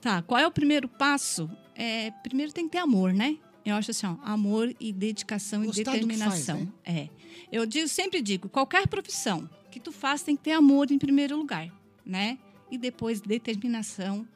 [0.00, 1.48] Tá, qual é o primeiro passo?
[1.74, 3.38] É, primeiro tem que ter amor, né?
[3.64, 6.56] Eu acho assim, ó, amor e dedicação Gostar e determinação.
[6.56, 6.72] faz, né?
[6.84, 7.08] É.
[7.52, 11.36] Eu digo, sempre digo, qualquer profissão que tu faz tem que ter amor em primeiro
[11.36, 11.70] lugar,
[12.04, 12.38] né?
[12.70, 14.26] E depois determinação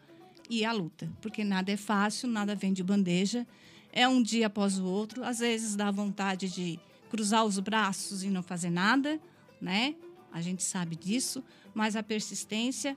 [0.61, 3.47] e a luta, porque nada é fácil, nada vem de bandeja.
[3.93, 6.79] É um dia após o outro, às vezes dá vontade de
[7.11, 9.21] cruzar os braços e não fazer nada,
[9.61, 9.95] né?
[10.33, 11.43] A gente sabe disso,
[11.75, 12.97] mas a persistência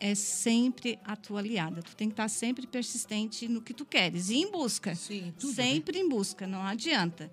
[0.00, 1.82] é sempre a tua aliada.
[1.82, 4.94] Tu tem que estar sempre persistente no que tu queres e em busca.
[4.94, 5.54] Sim, tudo, né?
[5.64, 7.30] sempre em busca, não adianta.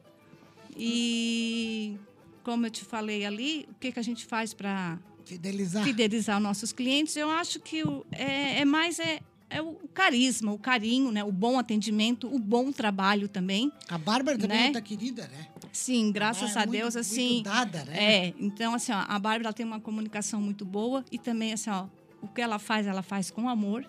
[0.75, 1.97] E
[2.43, 5.83] como eu te falei ali, o que, que a gente faz para Fidelizar.
[5.83, 7.15] fidelizar os nossos clientes?
[7.15, 11.23] Eu acho que o- é, é mais é, é o carisma, o carinho, né?
[11.23, 13.71] o bom atendimento, o bom trabalho também.
[13.87, 14.63] A Bárbara também Né?
[14.63, 15.47] é outra querida, né?
[15.71, 17.33] Sim, graças Ela é a Deus, muito- assim.
[17.35, 18.03] muito dada, né?
[18.27, 21.87] É, então, assim, ó, a Bárbara tem uma comunicação muito boa e também, assim, ó,
[22.21, 23.87] o que ela faz, ela faz com amor,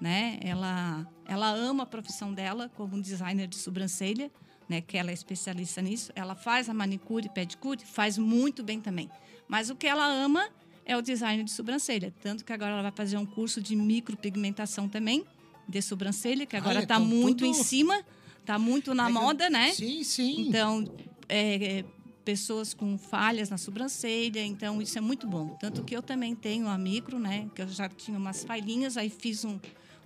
[0.00, 0.38] né?
[0.42, 4.30] Ela, ela ama a profissão dela como designer de sobrancelha,
[4.68, 4.80] né?
[4.80, 6.12] Que ela é especialista nisso.
[6.14, 9.10] Ela faz a manicure pedicure, faz muito bem também.
[9.48, 10.48] Mas o que ela ama
[10.84, 12.12] é o design de sobrancelha.
[12.22, 15.24] Tanto que agora ela vai fazer um curso de micropigmentação também,
[15.68, 18.04] de sobrancelha, que agora está então muito em tudo- cima,
[18.40, 19.72] está muito na É moda, né?
[19.72, 20.46] Sim, sim.
[20.48, 20.84] Então,
[21.28, 21.84] é, é,
[22.24, 25.56] pessoas com falhas na sobrancelha, então isso é muito bom.
[25.60, 27.48] Tanto que eu também tenho a micro, né?
[27.54, 29.58] Que eu já tinha umas falhinhas, aí fiz um,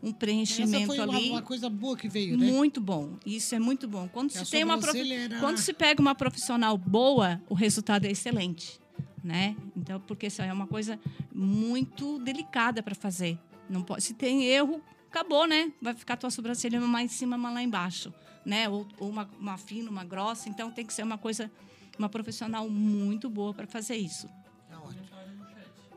[0.02, 1.30] um Essa preenchimento foi uma, ali.
[1.30, 2.46] uma coisa boa que veio, né?
[2.46, 3.16] Muito bom.
[3.24, 4.06] Isso é muito bom.
[4.08, 8.78] Quando se tem uma era- quando se pega uma profissional boa, o resultado é excelente,
[9.24, 9.56] né?
[9.74, 11.00] Então, porque isso é uma coisa
[11.32, 13.38] muito delicada para fazer.
[13.68, 15.72] Não pode, se tem erro, acabou, né?
[15.80, 18.12] Vai ficar tua sobrancelha uma em cima, uma lá embaixo,
[18.44, 18.68] né?
[18.68, 20.48] Ou, ou uma, uma fina, uma grossa.
[20.50, 21.50] Então, tem que ser uma coisa,
[21.98, 24.28] uma profissional muito boa para fazer isso.
[24.68, 25.06] Tá ótimo.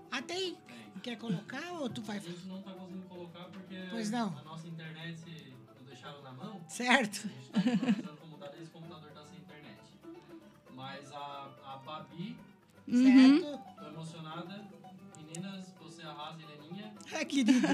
[0.10, 0.58] Ah, tem?
[1.04, 4.36] Quer colocar ou tu vai A gente não tá conseguindo colocar porque Pois não.
[4.38, 6.60] a nossa internet não deixaram na mão.
[6.68, 7.30] Certo.
[7.54, 9.80] A gente tá precisando como mudar desde o computador tá sem internet.
[10.74, 12.36] Mas a, a Babi,
[12.88, 13.40] Uhum.
[13.42, 13.60] Certo?
[13.80, 14.66] tô emocionada.
[15.18, 16.94] Meninas, você arrasa, Heleninha.
[17.14, 17.68] Ah, querida.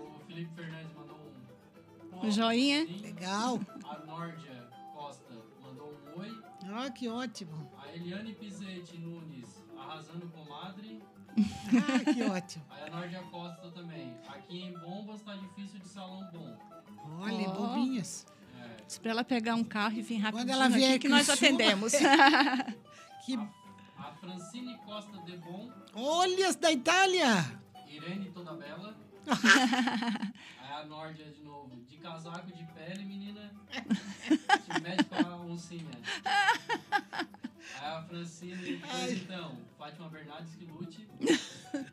[0.00, 2.26] O Felipe Fernandes mandou um.
[2.26, 2.86] Um joinha.
[2.86, 3.00] sim.
[3.00, 3.60] Legal.
[3.84, 6.42] A Nórdia Costa mandou um oi.
[6.72, 7.70] Ah, que ótimo.
[7.82, 11.02] A Eliane Pizetti Nunes arrasando comadre.
[11.38, 12.64] Ah, que ótimo.
[12.70, 14.16] Aí a Nórdia Costa também.
[14.28, 16.58] Aqui em Bombas tá difícil de salão bom.
[17.20, 17.52] Olha, Ó.
[17.52, 18.26] bobinhas.
[18.58, 21.28] É, Diz para ela pegar um carro e vir rapidinho ela vier aqui que nós
[21.28, 21.92] atendemos.
[23.24, 23.38] Que...
[24.00, 25.70] a Francine Costa de Bom.
[25.94, 27.60] Olha as da Itália.
[27.86, 28.96] Irene Toda Bela.
[30.60, 31.76] Aí a Nórdia de novo.
[31.84, 33.52] De casaco de pele, menina.
[33.70, 35.90] Se mete com a oncinha.
[36.24, 41.08] Aí a Francine, pois então, Fátima Bernardes que lute.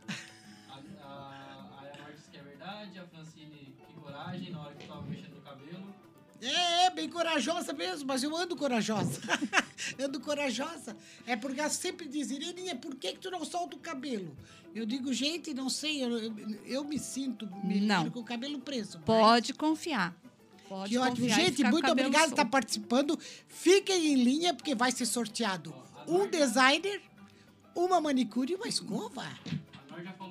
[0.69, 2.99] A, a, aí a Nórdia diz que é verdade.
[2.99, 5.93] A Francine, que coragem na hora que tava mexendo no cabelo.
[6.41, 9.19] É, é bem corajosa mesmo, mas eu ando corajosa.
[9.99, 10.95] ando corajosa.
[11.25, 14.35] É porque ela sempre diz, Ireninha, por que, que tu não solta o cabelo?
[14.75, 16.33] Eu digo, gente, não sei, eu, eu,
[16.65, 18.11] eu me sinto melhor Não.
[18.11, 18.97] com o cabelo preso.
[18.99, 20.15] mas- Pode confiar.
[20.69, 21.27] Pode Que ótimo.
[21.27, 23.17] confiar Gente, muito o cabelo obrigado por estar participando.
[23.47, 25.73] Fiquem em linha, porque vai ser sorteado
[26.07, 27.01] um designer,
[27.73, 29.23] uma manicure e uma escova.
[29.89, 30.26] A já falou,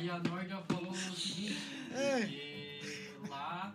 [0.00, 1.56] aí a Nor já falou o seguinte:
[1.92, 3.74] que lá.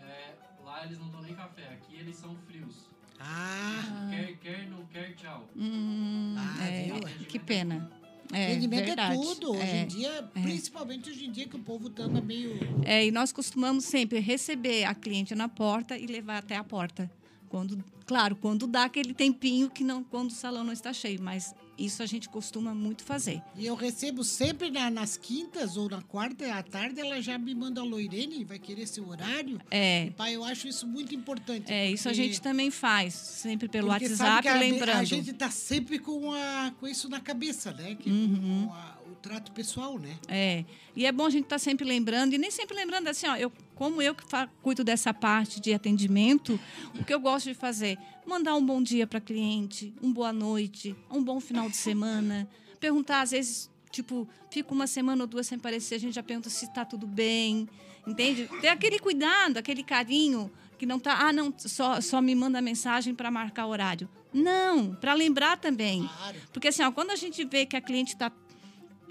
[0.00, 1.68] é, lá eles não tomam nem café.
[1.68, 2.74] Aqui eles são frios.
[3.18, 5.48] Ah, Quer, quer, não quer, tchau.
[5.56, 7.26] Hum, Ah, é, viu?
[7.26, 7.90] que pena.
[8.32, 9.20] É, rendimento é verdade.
[9.22, 9.52] tudo.
[9.52, 9.82] Hoje É.
[9.82, 12.58] em dia, principalmente hoje em dia, que o povo tá anda meio.
[12.84, 17.10] É, e nós costumamos sempre receber a cliente na porta e levar até a porta.
[17.48, 21.54] Quando, claro, quando dá aquele tempinho que não, quando o salão não está cheio, mas
[21.78, 23.42] isso a gente costuma muito fazer.
[23.56, 27.54] E eu recebo sempre na- nas quintas ou na quarta à tarde, ela já me
[27.54, 29.60] manda a Loirene, vai querer seu horário.
[29.70, 31.72] É, Pai, eu acho isso muito importante.
[31.72, 34.98] é isso a porque- gente também faz, sempre pelo porque WhatsApp, que a, lembrando.
[35.00, 37.94] A gente tá sempre com, a, com isso na cabeça, né?
[37.94, 38.70] Que, Uhum.
[38.72, 40.16] a- o trato pessoal, né?
[40.28, 43.36] É, e é bom a gente estar sempre lembrando, e nem sempre lembrando assim, ó,
[43.36, 44.24] eu, como eu que
[44.62, 46.58] cuido dessa parte de atendimento,
[46.98, 47.98] o que eu gosto de fazer?
[48.26, 52.48] Mandar um bom dia para cliente, um boa noite, um bom final de semana,
[52.80, 56.50] perguntar, às vezes, tipo, fica uma semana ou duas sem aparecer, a gente já pergunta
[56.50, 57.68] se está tudo bem,
[58.04, 58.48] entende?
[58.60, 63.14] Ter aquele cuidado, aquele carinho, que não tá, ah, não, só, só me manda mensagem
[63.14, 64.08] para marcar horário.
[64.32, 66.06] Não, para lembrar também.
[66.06, 66.36] Claro.
[66.52, 68.30] Porque assim, ó, quando a gente vê que a cliente está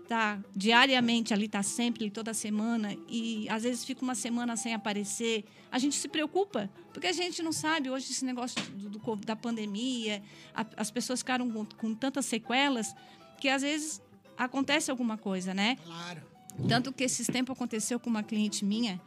[0.08, 5.44] tá diariamente ali, tá sempre toda semana, e às vezes fica uma semana sem aparecer,
[5.72, 9.36] a gente se preocupa, porque a gente não sabe hoje esse negócio do, do da
[9.36, 10.22] pandemia,
[10.54, 12.96] a- as pessoas ficaram com, com tantas sequelas
[13.39, 14.02] que às vezes
[14.38, 15.78] acontece alguma coisa, né?
[15.84, 16.22] Claro.
[16.70, 19.02] Tanto que esses tempos aconteceu com uma cliente minha,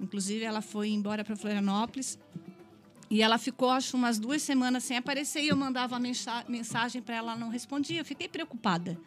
[0.00, 2.18] inclusive ela foi embora para Florianópolis
[3.08, 7.14] e ela ficou, acho, umas duas semanas sem aparecer e eu mandava mensa- mensagem para
[7.16, 8.00] ela, ela não respondia.
[8.00, 8.98] Eu fiquei preocupada,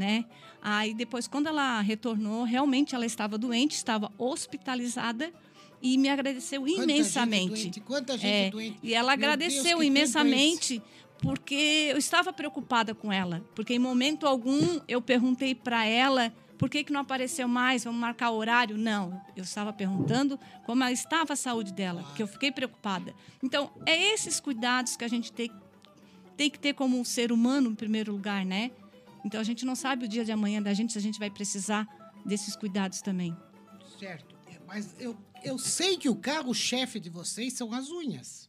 [0.00, 0.24] né?
[0.62, 5.30] Aí depois, quando ela retornou, realmente ela estava doente, estava hospitalizada
[5.82, 7.56] e me agradeceu Quanta imensamente.
[7.56, 8.78] Gente doente, quanta gente É, doente.
[8.82, 10.82] E ela Meu Deus, agradeceu tempo é imensamente
[11.22, 13.44] porque eu estava preocupada com ela.
[13.54, 17.98] Porque em momento algum eu perguntei para ela por que, que não apareceu mais, vamos
[17.98, 18.76] marcar horário?
[18.76, 23.14] Não, eu estava perguntando como estava a saúde dela, porque eu fiquei preocupada.
[23.42, 25.50] Então, é esses cuidados que a gente tem,
[26.36, 28.72] tem que ter como um ser humano, em primeiro lugar, né?
[29.24, 31.30] Então, a gente não sabe o dia de amanhã da gente, se a gente vai
[31.30, 31.86] precisar
[32.24, 33.36] desses cuidados também.
[33.98, 34.34] Certo.
[34.46, 38.48] É, Mas eu, eu sei que o carro-chefe de vocês são as unhas.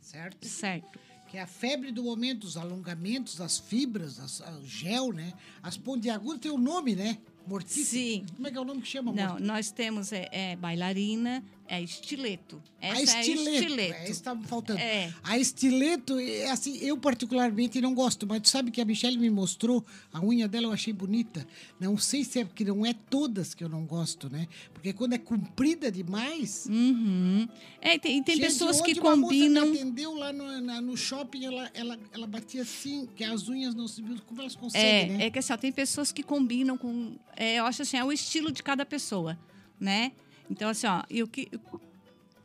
[0.00, 0.46] Certo?
[0.46, 0.98] Certo.
[1.28, 5.34] Que é a febre do momento, os alongamentos, as fibras, as, o gel, né?
[5.62, 7.18] As pontiagudas tem o nome, né?
[7.46, 7.84] Mortícia.
[7.84, 8.26] Sim.
[8.34, 9.12] Como é que é o nome que chama?
[9.12, 9.46] Não, Mortícia?
[9.46, 12.62] nós temos é, é bailarina, é estileto.
[12.80, 13.48] Essa a estileto.
[13.48, 13.94] é estileto.
[13.94, 14.80] É, isso tá me faltando.
[14.80, 15.12] É.
[15.22, 19.28] A estileto, é assim, eu particularmente não gosto, mas tu sabe que a Michelle me
[19.28, 21.46] mostrou, a unha dela eu achei bonita.
[21.78, 24.48] Não sei se é porque não é todas que eu não gosto, né?
[24.72, 26.66] Porque quando é comprida demais.
[26.70, 27.46] Uhum.
[27.82, 29.66] É, e tem, tem Gente, pessoas que ontem uma moça combinam.
[29.66, 33.74] me atendeu lá no, na- no shopping, ela, ela, ela batia assim, que as unhas
[33.74, 34.02] não se.
[34.26, 35.26] Como elas conseguem, É, né?
[35.26, 37.16] é que assim, tem pessoas que combinam com.
[37.36, 39.38] é, eu acho assim, é o estilo de cada pessoa,
[39.78, 40.12] né?
[40.50, 41.48] Então, assim, ó, e o que.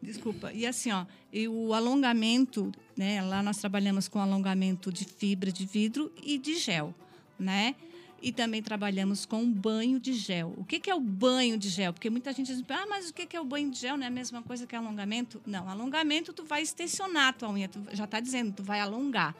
[0.01, 0.51] Desculpa.
[0.51, 3.21] E assim, ó, e o alongamento, né?
[3.21, 6.93] Lá nós trabalhamos com alongamento de fibra de vidro e de gel,
[7.39, 7.75] né?
[8.21, 10.53] E também trabalhamos com banho de gel.
[10.57, 11.93] O que, que é o banho de gel?
[11.93, 13.97] Porque muita gente diz, ah, mas o que, que é o banho de gel?
[13.97, 15.41] Não é a mesma coisa que alongamento?
[15.45, 19.35] Não, alongamento tu vai extensionar a tua unha, tu já está dizendo, tu vai alongar.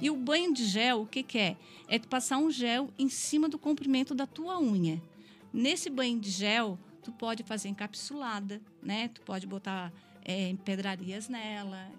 [0.00, 1.56] E o banho de gel, o que, que é?
[1.88, 5.02] É tu passar um gel em cima do comprimento da tua unha.
[5.52, 9.08] Nesse banho de gel, tu pode fazer encapsulada, né?
[9.08, 9.92] Tu pode botar
[10.24, 11.90] é, pedrarias nela,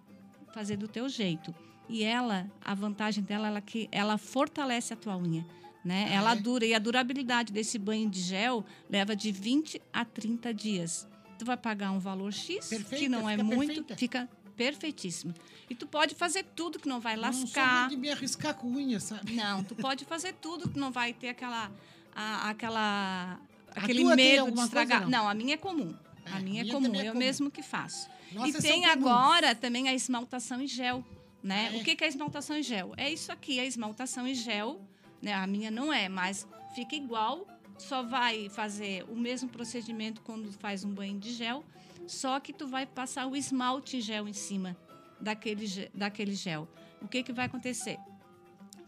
[0.54, 1.54] fazer do teu jeito.
[1.90, 5.46] E ela, a vantagem dela é que ela fortalece a tua unha.
[5.84, 6.06] Né?
[6.10, 6.36] Ah, ela é?
[6.38, 11.06] dura e a durabilidade desse banho de gel leva de 20 a 30 dias.
[11.38, 13.98] Tu vai pagar um valor X, que Perfeita, não é muito, perfeita.
[13.98, 15.34] fica perfeitíssimo.
[15.70, 17.80] E tu pode fazer tudo que não vai não lascar.
[17.82, 19.34] muito de me arriscar com unha, sabe?
[19.34, 21.70] Não, tu pode fazer tudo que não vai ter aquela,
[22.16, 23.38] a- aquela,
[23.76, 25.02] aquele medo de alguma coisa, estragar.
[25.02, 25.10] não?
[25.10, 25.30] não?
[25.30, 25.96] a minha é comum.
[26.26, 27.20] É, a minha é minha comum, também é eu comum.
[27.20, 28.10] mesmo que faço.
[28.32, 31.04] Nossa, e são tem agora também a esmaltação em gel,
[31.42, 31.72] né?
[31.74, 31.78] É?
[31.78, 32.94] O que que é a esmaltação em gel?
[32.98, 34.82] É isso aqui, a esmaltação em gel,
[35.22, 35.34] né?
[35.34, 37.48] A minha não é, mas fica igual,
[37.78, 41.64] só vai fazer o mesmo procedimento quando faz um banho de gel,
[42.08, 44.76] só que tu vai passar o esmalte em gel em cima
[45.20, 46.68] daquele, daquele gel.
[47.02, 48.00] O que que vai acontecer?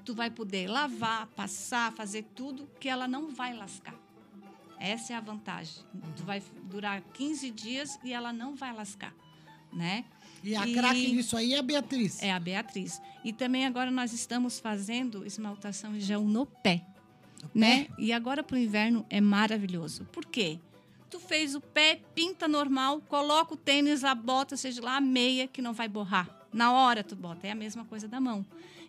[0.05, 3.95] tu vai poder lavar, passar, fazer tudo que ela não vai lascar.
[4.85, 5.83] Essa é a vantagem.
[6.15, 9.13] Tu vai durar 15 dias e ela não vai lascar,
[9.73, 10.05] né?
[10.43, 12.21] E a craque nisso aí é a Beatriz.
[12.21, 13.01] É a Beatriz.
[13.23, 16.85] E também agora nós estamos fazendo esmaltação em gel no pé,
[17.53, 17.87] né?
[17.97, 20.05] E agora para o inverno é maravilhoso.
[20.11, 20.59] Por quê?
[21.09, 25.47] Tu fez o pé, pinta normal, coloca o tênis, a bota, seja lá a meia,
[25.47, 26.29] que não vai borrar.
[26.53, 27.47] Na hora tu bota.
[27.47, 28.45] É a mesma coisa da mão.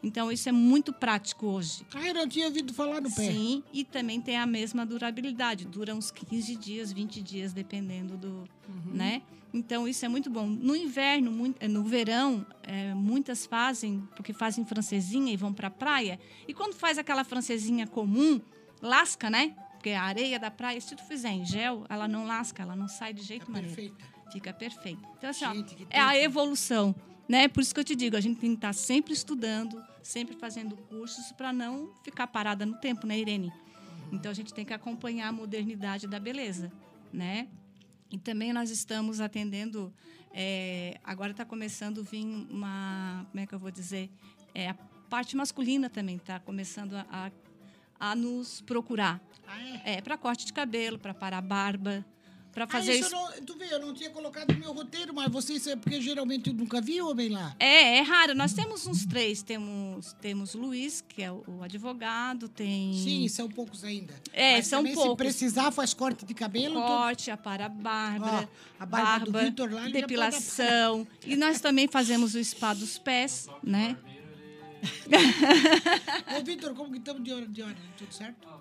[0.07, 1.85] Então, isso é muito prático hoje.
[1.93, 3.33] Ah, eu não tinha ouvido falar no pé.
[3.33, 5.67] Sim, e também tem a mesma durabilidade.
[5.67, 8.29] Dura uns 15 dias, 20 dias, dependendo do.
[8.69, 8.95] Uhum.
[8.95, 9.23] né?
[9.53, 10.47] Então, isso é muito bom.
[10.47, 15.71] No inverno, muito, no verão, é, muitas fazem, porque fazem francesinha e vão para a
[15.71, 16.21] praia.
[16.47, 18.41] E quando faz aquela francesinha comum,
[18.81, 19.57] lasca, né?
[19.73, 22.87] Porque a areia da praia, se tu fizer em gel, ela não lasca, ela não
[22.87, 23.75] sai de jeito É maneiro.
[23.75, 24.05] perfeita.
[24.33, 25.03] Fica perfeito.
[25.19, 26.95] Então, assim, Gente, ó, é a evolução.
[27.29, 27.49] Né?
[27.49, 30.77] Por isso que eu te digo, a gente tem que estar sempre estudando, sempre fazendo
[30.77, 33.53] cursos para não ficar parada no tempo, né, Irene?
[34.13, 36.73] Então a gente tem que acompanhar a modernidade da beleza,
[37.13, 37.49] né?
[38.11, 39.93] E também nós estamos atendendo.
[40.33, 44.11] é, agora está começando a vir uma, como é que eu vou dizer,
[44.55, 44.75] é, a
[45.09, 49.21] parte masculina também está começando a, a, a nos procurar.
[49.47, 49.97] Ah, é?
[49.97, 52.05] É, para corte de cabelo, para parar a barba,
[52.57, 55.31] para fazer ah, isso não, tu vê, eu não tinha colocado no meu roteiro, mas
[55.31, 57.55] vocês, é porque geralmente eu nunca vi homem lá.
[57.59, 58.35] É, é raro.
[58.35, 59.43] Nós temos uns três.
[59.43, 64.15] Temos, temos Luiz, que é o, advogado, tem Sim, são poucos ainda.
[64.33, 65.11] É, Mas são também, poucos.
[65.11, 66.81] Se precisar, faz corte de cabelo.
[66.81, 68.49] corte, a para Bárbara,
[68.81, 71.07] Ó, a barba do Vitor lá, depilação.
[71.27, 73.99] E nós também fazemos o spa dos pés, né?
[76.41, 77.77] Ô, Vitor, como que estamos de hora, de hora?
[77.99, 78.49] Tudo certo?
[78.49, 78.61] Ah,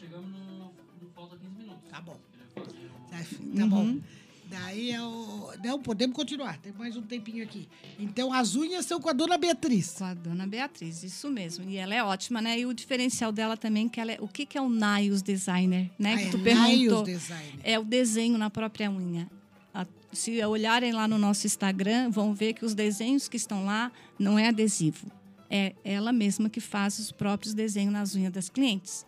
[0.00, 1.10] chegamos no, no.
[1.14, 1.90] Falta 15 minutos.
[1.90, 2.18] Tá bom.
[3.18, 3.18] Tá,
[3.58, 3.98] tá bom.
[4.46, 5.50] Daí é o...
[5.64, 6.58] Não, podemos continuar.
[6.58, 7.66] Tem mais um tempinho aqui.
[7.98, 9.92] Então, as unhas são com a dona Beatriz.
[9.96, 11.68] Com a dona Beatriz, isso mesmo.
[11.70, 12.58] E ela é ótima, né?
[12.60, 15.90] E o diferencial dela também, que ela é, o que, que é o Nails Designer,
[15.98, 16.14] né?
[16.14, 17.02] Ah, que é tu Nails perguntou.
[17.04, 17.60] Designer.
[17.64, 19.26] É o desenho na própria unha.
[19.72, 23.90] A- Se olharem lá no nosso Instagram, vão ver que os desenhos que estão lá
[24.18, 25.10] não é adesivo.
[25.48, 29.06] É ela mesma que faz os próprios desenhos nas unhas das clientes.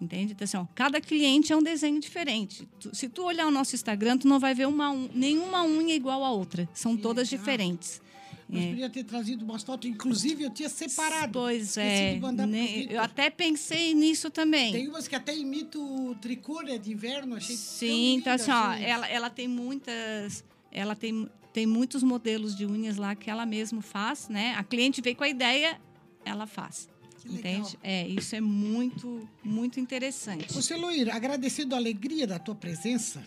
[0.00, 0.32] Entende?
[0.34, 2.68] Então, assim, ó, cada cliente é um desenho diferente.
[2.78, 6.22] Tu- se tu olhar o nosso Instagram, tu não vai ver uma nenhuma unha igual
[6.22, 6.68] à outra.
[6.74, 7.42] São Que todas legal.
[7.44, 8.02] diferentes.
[8.48, 8.68] Nós É.
[8.68, 11.32] podia ter trazido umas fotos, inclusive eu tinha separado.
[11.32, 12.20] Pois é.
[12.46, 12.86] né?
[12.88, 14.72] Eu até pensei nisso também.
[14.72, 18.54] Tem umas que até imitam o tricô né, de inverno, achei Sim, então assim, ó,
[18.72, 18.84] assim.
[18.84, 20.44] ela, ela tem muitas.
[20.70, 24.54] Ela tem, tem muitos modelos de unhas lá que ela mesma faz, né?
[24.58, 25.80] A cliente veio com a ideia,
[26.24, 26.88] ela faz.
[27.26, 27.60] Que legal.
[27.60, 27.78] entende?
[27.82, 30.52] É, isso é muito, muito interessante.
[30.52, 33.24] Você, Loir, agradecendo a alegria da tua presença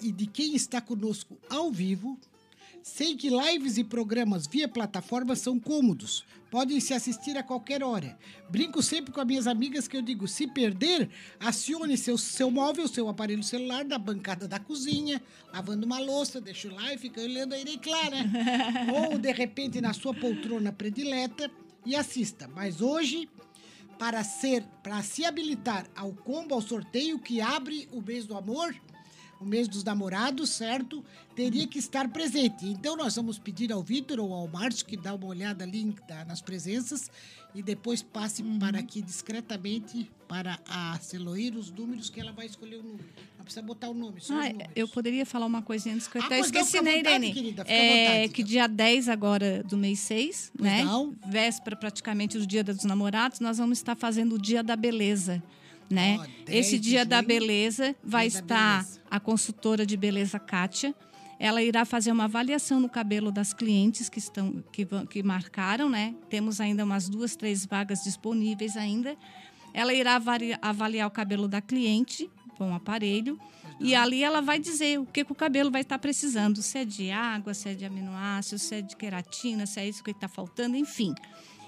[0.00, 2.18] e de quem está conosco ao vivo,
[2.82, 8.18] sei que lives e programas via plataforma são cômodos, podem se assistir a qualquer hora.
[8.50, 11.08] Brinco sempre com as minhas amigas que eu digo: se perder,
[11.40, 15.22] acione seu, seu móvel, seu aparelho celular da bancada da cozinha,
[15.52, 18.18] lavando uma louça, deixa lá e fica olhando a Irei Clara.
[19.10, 21.50] Ou, de repente, na sua poltrona predileta
[21.84, 22.48] e assista.
[22.48, 23.28] Mas hoje
[23.98, 28.74] para ser para se habilitar ao combo ao sorteio que abre o mês do amor,
[29.42, 31.04] o mês dos namorados, certo?
[31.34, 32.66] Teria que estar presente.
[32.66, 35.94] Então nós vamos pedir ao Vitor ou ao Márcio que dá uma olhada ali
[36.26, 37.10] nas presenças
[37.54, 42.76] e depois passe para aqui discretamente para a Celoir os números que ela vai escolher
[42.76, 43.04] o número.
[43.36, 44.72] Não precisa botar o nome, só Ah, números.
[44.76, 47.32] eu poderia falar uma coisinha antes que eu Ah, até esqueci, né, Irene?
[47.32, 48.32] querida, é vontade.
[48.34, 50.84] que dia 10 agora do mês 6, Pois né?
[50.84, 51.14] não.
[51.26, 55.42] Véspera praticamente do dia dos namorados, nós vamos estar fazendo o dia da beleza.
[55.92, 56.18] Né?
[56.46, 59.00] 10 Esse de dia da beleza vai dia estar beleza.
[59.10, 60.94] a consultora de beleza Kátia.
[61.38, 66.14] Ela irá fazer uma avaliação no cabelo das clientes que estão que, que marcaram, né?
[66.30, 69.16] Temos ainda umas duas, três vagas disponíveis ainda.
[69.74, 73.38] Ela irá avari- avaliar o cabelo da cliente com um aparelho
[73.80, 76.84] e ali ela vai dizer o que, que o cabelo vai estar precisando, se é
[76.84, 80.28] de água, se é de aminoácidos, se é de queratina, se é isso que está
[80.28, 81.12] faltando, enfim.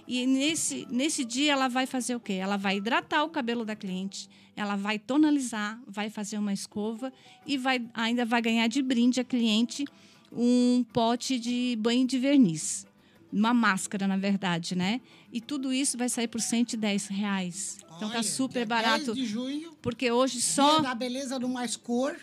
[0.07, 2.35] E nesse, nesse dia ela vai fazer o quê?
[2.35, 7.13] Ela vai hidratar o cabelo da cliente, ela vai tonalizar, vai fazer uma escova
[7.47, 9.85] e vai, ainda vai ganhar de brinde a cliente
[10.31, 12.87] um pote de banho de verniz.
[13.33, 15.01] Uma máscara, na verdade, né?
[15.33, 17.79] E tudo isso vai sair por 110 reais.
[17.97, 19.07] Então tá Olha, super barato.
[19.07, 20.81] 10 de junho, Porque hoje só.
[20.81, 22.15] da Beleza no Mais Cor,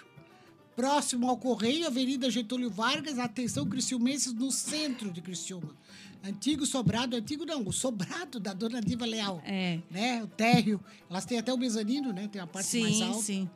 [0.75, 5.75] próximo ao Correio, Avenida Getúlio Vargas, atenção, Criciumenses, no centro de Criciúma.
[6.23, 9.41] Antigo sobrado, antigo não, o sobrado da dona Diva Leal.
[9.45, 9.79] É.
[9.89, 10.23] Né?
[10.23, 10.79] O térreo.
[11.09, 12.27] Elas têm até o mezanino, né?
[12.31, 13.21] Tem a parte mais Sim, alta.
[13.21, 13.49] sim.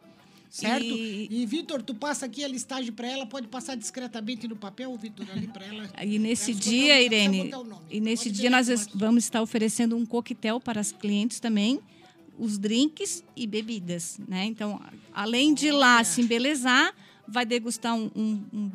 [0.50, 0.86] Certo?
[0.86, 4.96] E- E, Vitor, tu passa aqui a listagem para ela, pode passar discretamente no papel,
[4.98, 5.90] Vitor, ali para ela.
[6.04, 7.52] E nesse dia, Irene.
[7.92, 11.80] E nesse Pode dia nós es- vamos estar oferecendo um coquetel para os clientes também,
[12.40, 14.46] os drinks e bebidas, né?
[14.46, 14.82] Então,
[15.14, 16.94] além de lá se embelezar,
[17.28, 18.72] vai degustar um, um- um-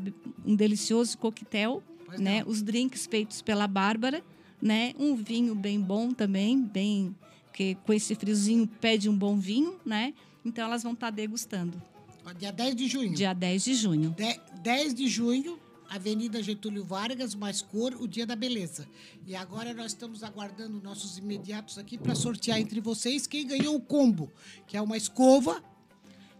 [0.53, 2.43] um delicioso coquetel, Pois né?
[2.43, 2.51] não.
[2.51, 4.23] Os drinks feitos pela Bárbara,
[4.61, 4.95] né?
[4.99, 7.15] Um vinho bem bom também, bem
[7.53, 10.15] que com esse friozinho pede um bom vinho, né?
[10.45, 11.81] Então elas vão estar degustando.
[12.25, 13.15] Ó, Dia 10 de junho.
[13.15, 14.11] Dia 10 de junho.
[14.17, 15.59] De- 10 de junho,
[15.89, 18.87] Avenida Getúlio Vargas, mais cor, o Dia da Beleza.
[19.27, 23.81] E agora nós estamos aguardando nossos imediatos aqui para sortear entre vocês quem ganhou o
[23.81, 24.31] combo,
[24.67, 25.63] que é uma escova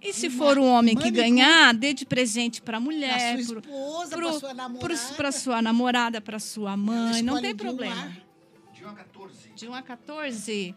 [0.03, 3.19] E se Uma for um homem que ganhar, dê de presente para a para mulher,
[3.19, 5.15] sua É, pro- esposa, para sua namorada.
[5.17, 8.17] para sua namorada, para sua mãe, não tem problema.
[8.75, 9.49] De 1 a 14.
[9.55, 10.75] De 1 a 14.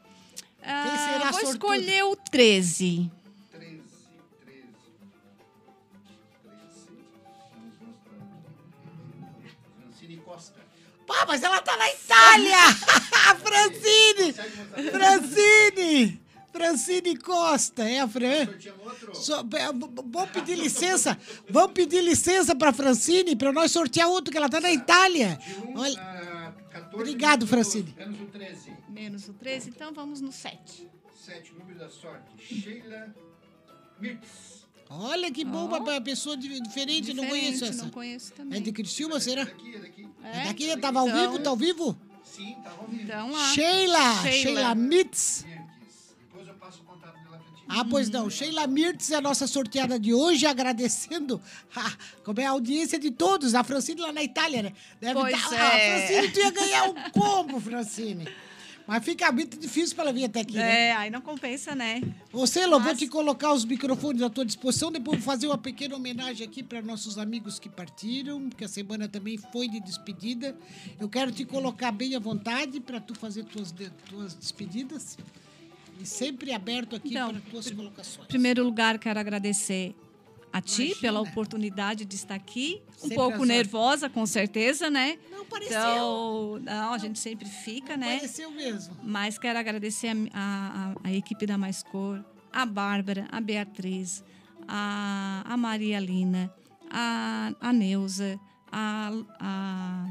[0.62, 1.52] Ah, vou sortuda?
[1.52, 3.10] escolher o 13.
[3.52, 3.82] 13,
[4.46, 4.64] 13.
[6.46, 6.64] 13.
[7.56, 8.18] Vamos mostrar.
[9.82, 10.60] Francine Costa.
[11.08, 12.58] Pá, mas ela tá na Itália!
[13.44, 14.34] Francine!
[14.92, 16.23] Francine!
[16.54, 18.48] Francine Costa, é a Fran.
[19.14, 19.72] So, é,
[20.06, 21.18] vamos pedir licença.
[21.50, 25.40] Vamos pedir licença para Francine para nós sortear outro que ela tá na Itália.
[25.68, 26.96] 1 Olha, a 14.
[26.96, 27.94] Obrigado, Francine.
[27.98, 28.74] Menos o 13.
[28.90, 30.88] Menos o 13, então vamos no 7.
[31.26, 32.24] 7, número da sorte.
[32.38, 33.14] Sheila
[34.00, 34.68] Mirtz.
[34.90, 35.80] olha que bom Ó.
[35.82, 37.84] para pessoa di- diferente, não conheço essa.
[37.84, 38.60] Não conheço também.
[38.60, 39.42] É de Criciúma, será?
[39.42, 40.08] É daqui, é daqui.
[40.24, 41.98] É daqui, tava ao Então- vivo, tá ao vivo?
[42.24, 43.02] Sim, tava ao vivo.
[43.04, 43.54] Então lá.
[43.54, 44.32] Sheila, Sheila.
[44.32, 45.46] Sheila Mitz.
[47.68, 48.30] Ah, pois não.
[48.30, 51.42] Sheila Mirtz é a nossa sorteada de hoje, agradecendo
[51.76, 51.92] a,
[52.24, 53.56] como é a audiência de todos.
[53.56, 54.74] A Francine lá na Itália, né?
[55.00, 55.60] Deve Pois tá- é.
[55.96, 58.28] Ah, Francine, tu ia ganhar um combo, Francine.
[58.86, 60.88] Mas fica muito difícil para ela vir até aqui, né?
[60.90, 62.02] É, aí não compensa, né?
[62.34, 64.92] Ô, Celo, vou Mas- te colocar os microfones à tua disposição.
[64.92, 69.08] Depois vou fazer uma pequena homenagem aqui para nossos amigos que partiram, porque a semana
[69.08, 70.54] também foi de despedida.
[71.00, 75.18] Eu quero te colocar bem à vontade para tu fazer tuas, de- tuas despedidas.
[76.00, 78.26] E sempre aberto aqui Então, para tuas colocações.
[78.26, 79.96] Em primeiro lugar, quero agradecer
[80.52, 81.02] a ti Imagina.
[81.02, 82.82] pela oportunidade de estar aqui.
[82.98, 85.18] Um Sempre pouco nervosa, com certeza, né?
[85.32, 85.78] Não pareceu.
[85.80, 88.18] Então, não, a gente sempre fica, né?
[88.18, 88.96] Pareceu mesmo.
[89.04, 94.24] Mas quero agradecer a, a- a- a equipe da Mais Cor, a Bárbara, a Beatriz,
[94.68, 96.54] a, a Maria Lina,
[96.90, 98.40] a, a Neuza,
[98.72, 100.10] a, a,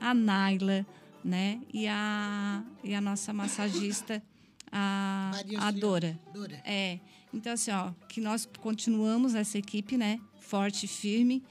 [0.00, 0.86] a Naila,
[1.22, 1.60] né?
[1.72, 4.22] E a, e a nossa massagista,
[4.72, 5.70] a, Maria a.
[5.70, 6.18] Dora.
[6.32, 6.60] Dora.
[6.64, 6.98] É.
[7.32, 10.18] Então, assim, ó, que nós continuamos essa equipe, né?
[10.40, 11.42] Forte e firme,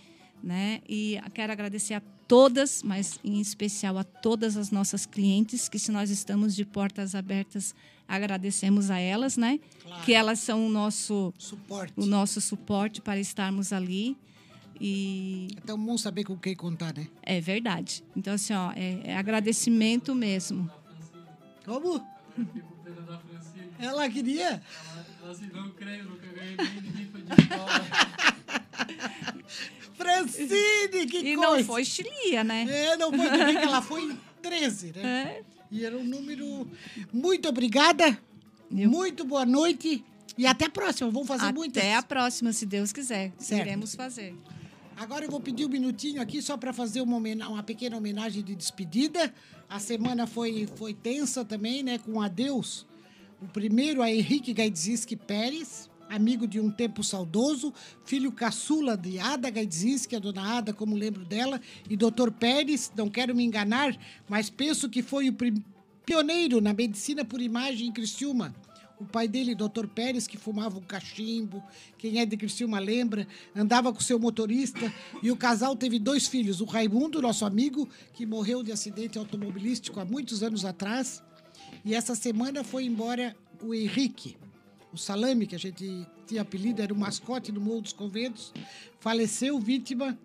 [0.43, 0.81] né?
[0.89, 5.91] E quero agradecer a todas, mas em especial a todas as nossas clientes, que se
[5.91, 7.75] nós estamos de portas abertas,
[8.07, 9.59] agradecemos a elas, né?
[9.83, 10.03] Claro.
[10.03, 11.93] Que elas são o nosso, Suporte.
[11.97, 14.17] o nosso suporte para estarmos ali.
[14.79, 17.07] E É tão bom saber com quem contar, né?
[17.21, 18.03] é verdade.
[18.15, 20.69] Então, assim, ó, é, é agradecimento mesmo.
[21.65, 22.03] Como?
[22.35, 23.71] Fiquei com pena da Francine.
[23.79, 24.45] Ela queria?
[24.49, 27.71] Ela, ela assim, não creio, nunca ganhei nem rifa de escola.
[29.93, 31.57] Francine, que E coisa!
[31.57, 32.65] não foi chilia, né?
[32.69, 35.01] É, não foi também que ela foi em 13, né?
[35.39, 35.43] É.
[35.71, 36.67] E era um número.
[37.13, 38.17] Muito obrigada.
[38.75, 40.03] Eu- Muito boa noite.
[40.37, 41.09] E até a próxima.
[41.11, 41.83] Vamos fazer Até muitas.
[41.83, 43.31] a próxima, se Deus quiser.
[43.37, 43.61] Certo.
[43.67, 44.35] Iremos fazer.
[44.97, 48.55] Agora eu vou pedir um minutinho aqui só para fazer uma, uma pequena homenagem de
[48.55, 49.33] despedida.
[49.67, 51.97] A semana foi, foi tensa também, né?
[51.97, 52.85] Com adeus.
[53.41, 57.73] O primeiro a Henrique Gaidzinski Pérez, amigo de um tempo saudoso,
[58.05, 63.09] filho caçula de Ada Gaidzinski, a dona Ada, como lembro dela, e doutor Pérez, não
[63.09, 63.97] quero me enganar,
[64.29, 65.35] mas penso que foi o
[66.05, 68.53] pioneiro na medicina por imagem em Criciúma.
[69.01, 71.63] O pai dele, doutor Pérez, que fumava um cachimbo,
[71.97, 74.93] quem é de Criciúma lembra, andava com seu motorista
[75.23, 79.99] e o casal teve dois filhos, o Raimundo, nosso amigo, que morreu de acidente automobilístico
[79.99, 81.23] há muitos anos atrás,
[81.83, 84.37] e essa semana foi embora o Henrique,
[84.93, 88.53] o Salame, que a gente tinha apelido, era o mascote do Morro dos Conventos,
[88.99, 90.15] faleceu vítima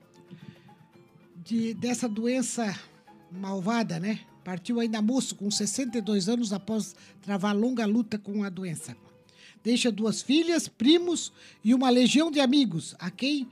[1.35, 2.79] de, dessa doença
[3.33, 4.21] malvada, né?
[4.47, 8.97] Partiu ainda moço, com 62 anos, após travar longa luta com a doença.
[9.65, 11.33] Deixa duas filhas, primos
[11.65, 13.49] e uma legião de amigos, a quem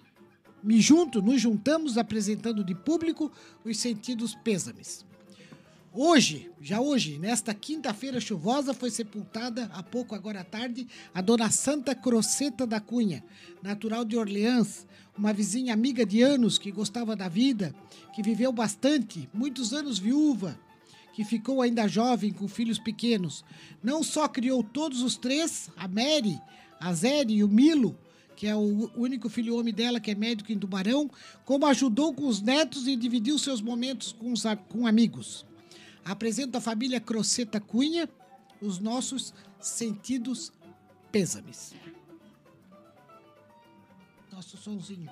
[0.63, 3.33] me junto, nos juntamos apresentando de público
[3.65, 5.05] os sentidos pêsames.
[5.93, 11.51] Hoje, já hoje, nesta quinta-feira chuvosa, foi sepultada, há pouco agora à tarde, a dona
[11.51, 13.25] Santa Croceta da Cunha,
[13.61, 14.87] natural de Orleans,
[15.19, 17.75] uma vizinha amiga de anos que gostava da vida,
[18.15, 20.57] que viveu bastante, muitos anos viúva,
[21.15, 23.45] que ficou ainda jovem com filhos pequenos.
[23.83, 26.41] Não só criou todos os três, a Mary,
[26.81, 27.97] a Zéri e o Milo,
[28.37, 31.09] que é o único filho homem dela, que é médico em Tubarão,
[31.45, 35.47] como ajudou com os netos e dividiu seus momentos com, os, a- com amigos.
[36.05, 38.09] Apresento à família Croceta Cunha
[38.61, 40.53] os nossos sentidos
[41.13, 41.75] pêsames.
[44.33, 45.09] Nosso sonzinho.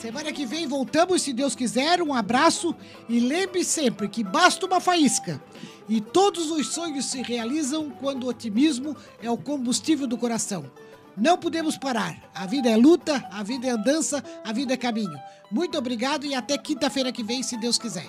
[0.00, 2.00] Semana que vem voltamos, se Deus quiser.
[2.00, 2.72] Um abraço
[3.08, 5.42] e lembre sempre que basta uma faísca
[5.88, 10.70] e todos os sonhos se realizam quando o otimismo é o combustível do coração.
[11.16, 12.30] Não podemos parar.
[12.32, 15.18] A vida é luta, a vida é dança, a vida é caminho.
[15.50, 18.08] Muito obrigado e até quinta-feira que vem, se Deus quiser.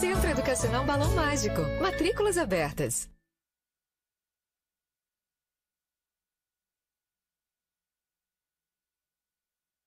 [0.00, 1.62] Centro Educacional Balão Mágico.
[1.80, 3.15] Matrículas abertas.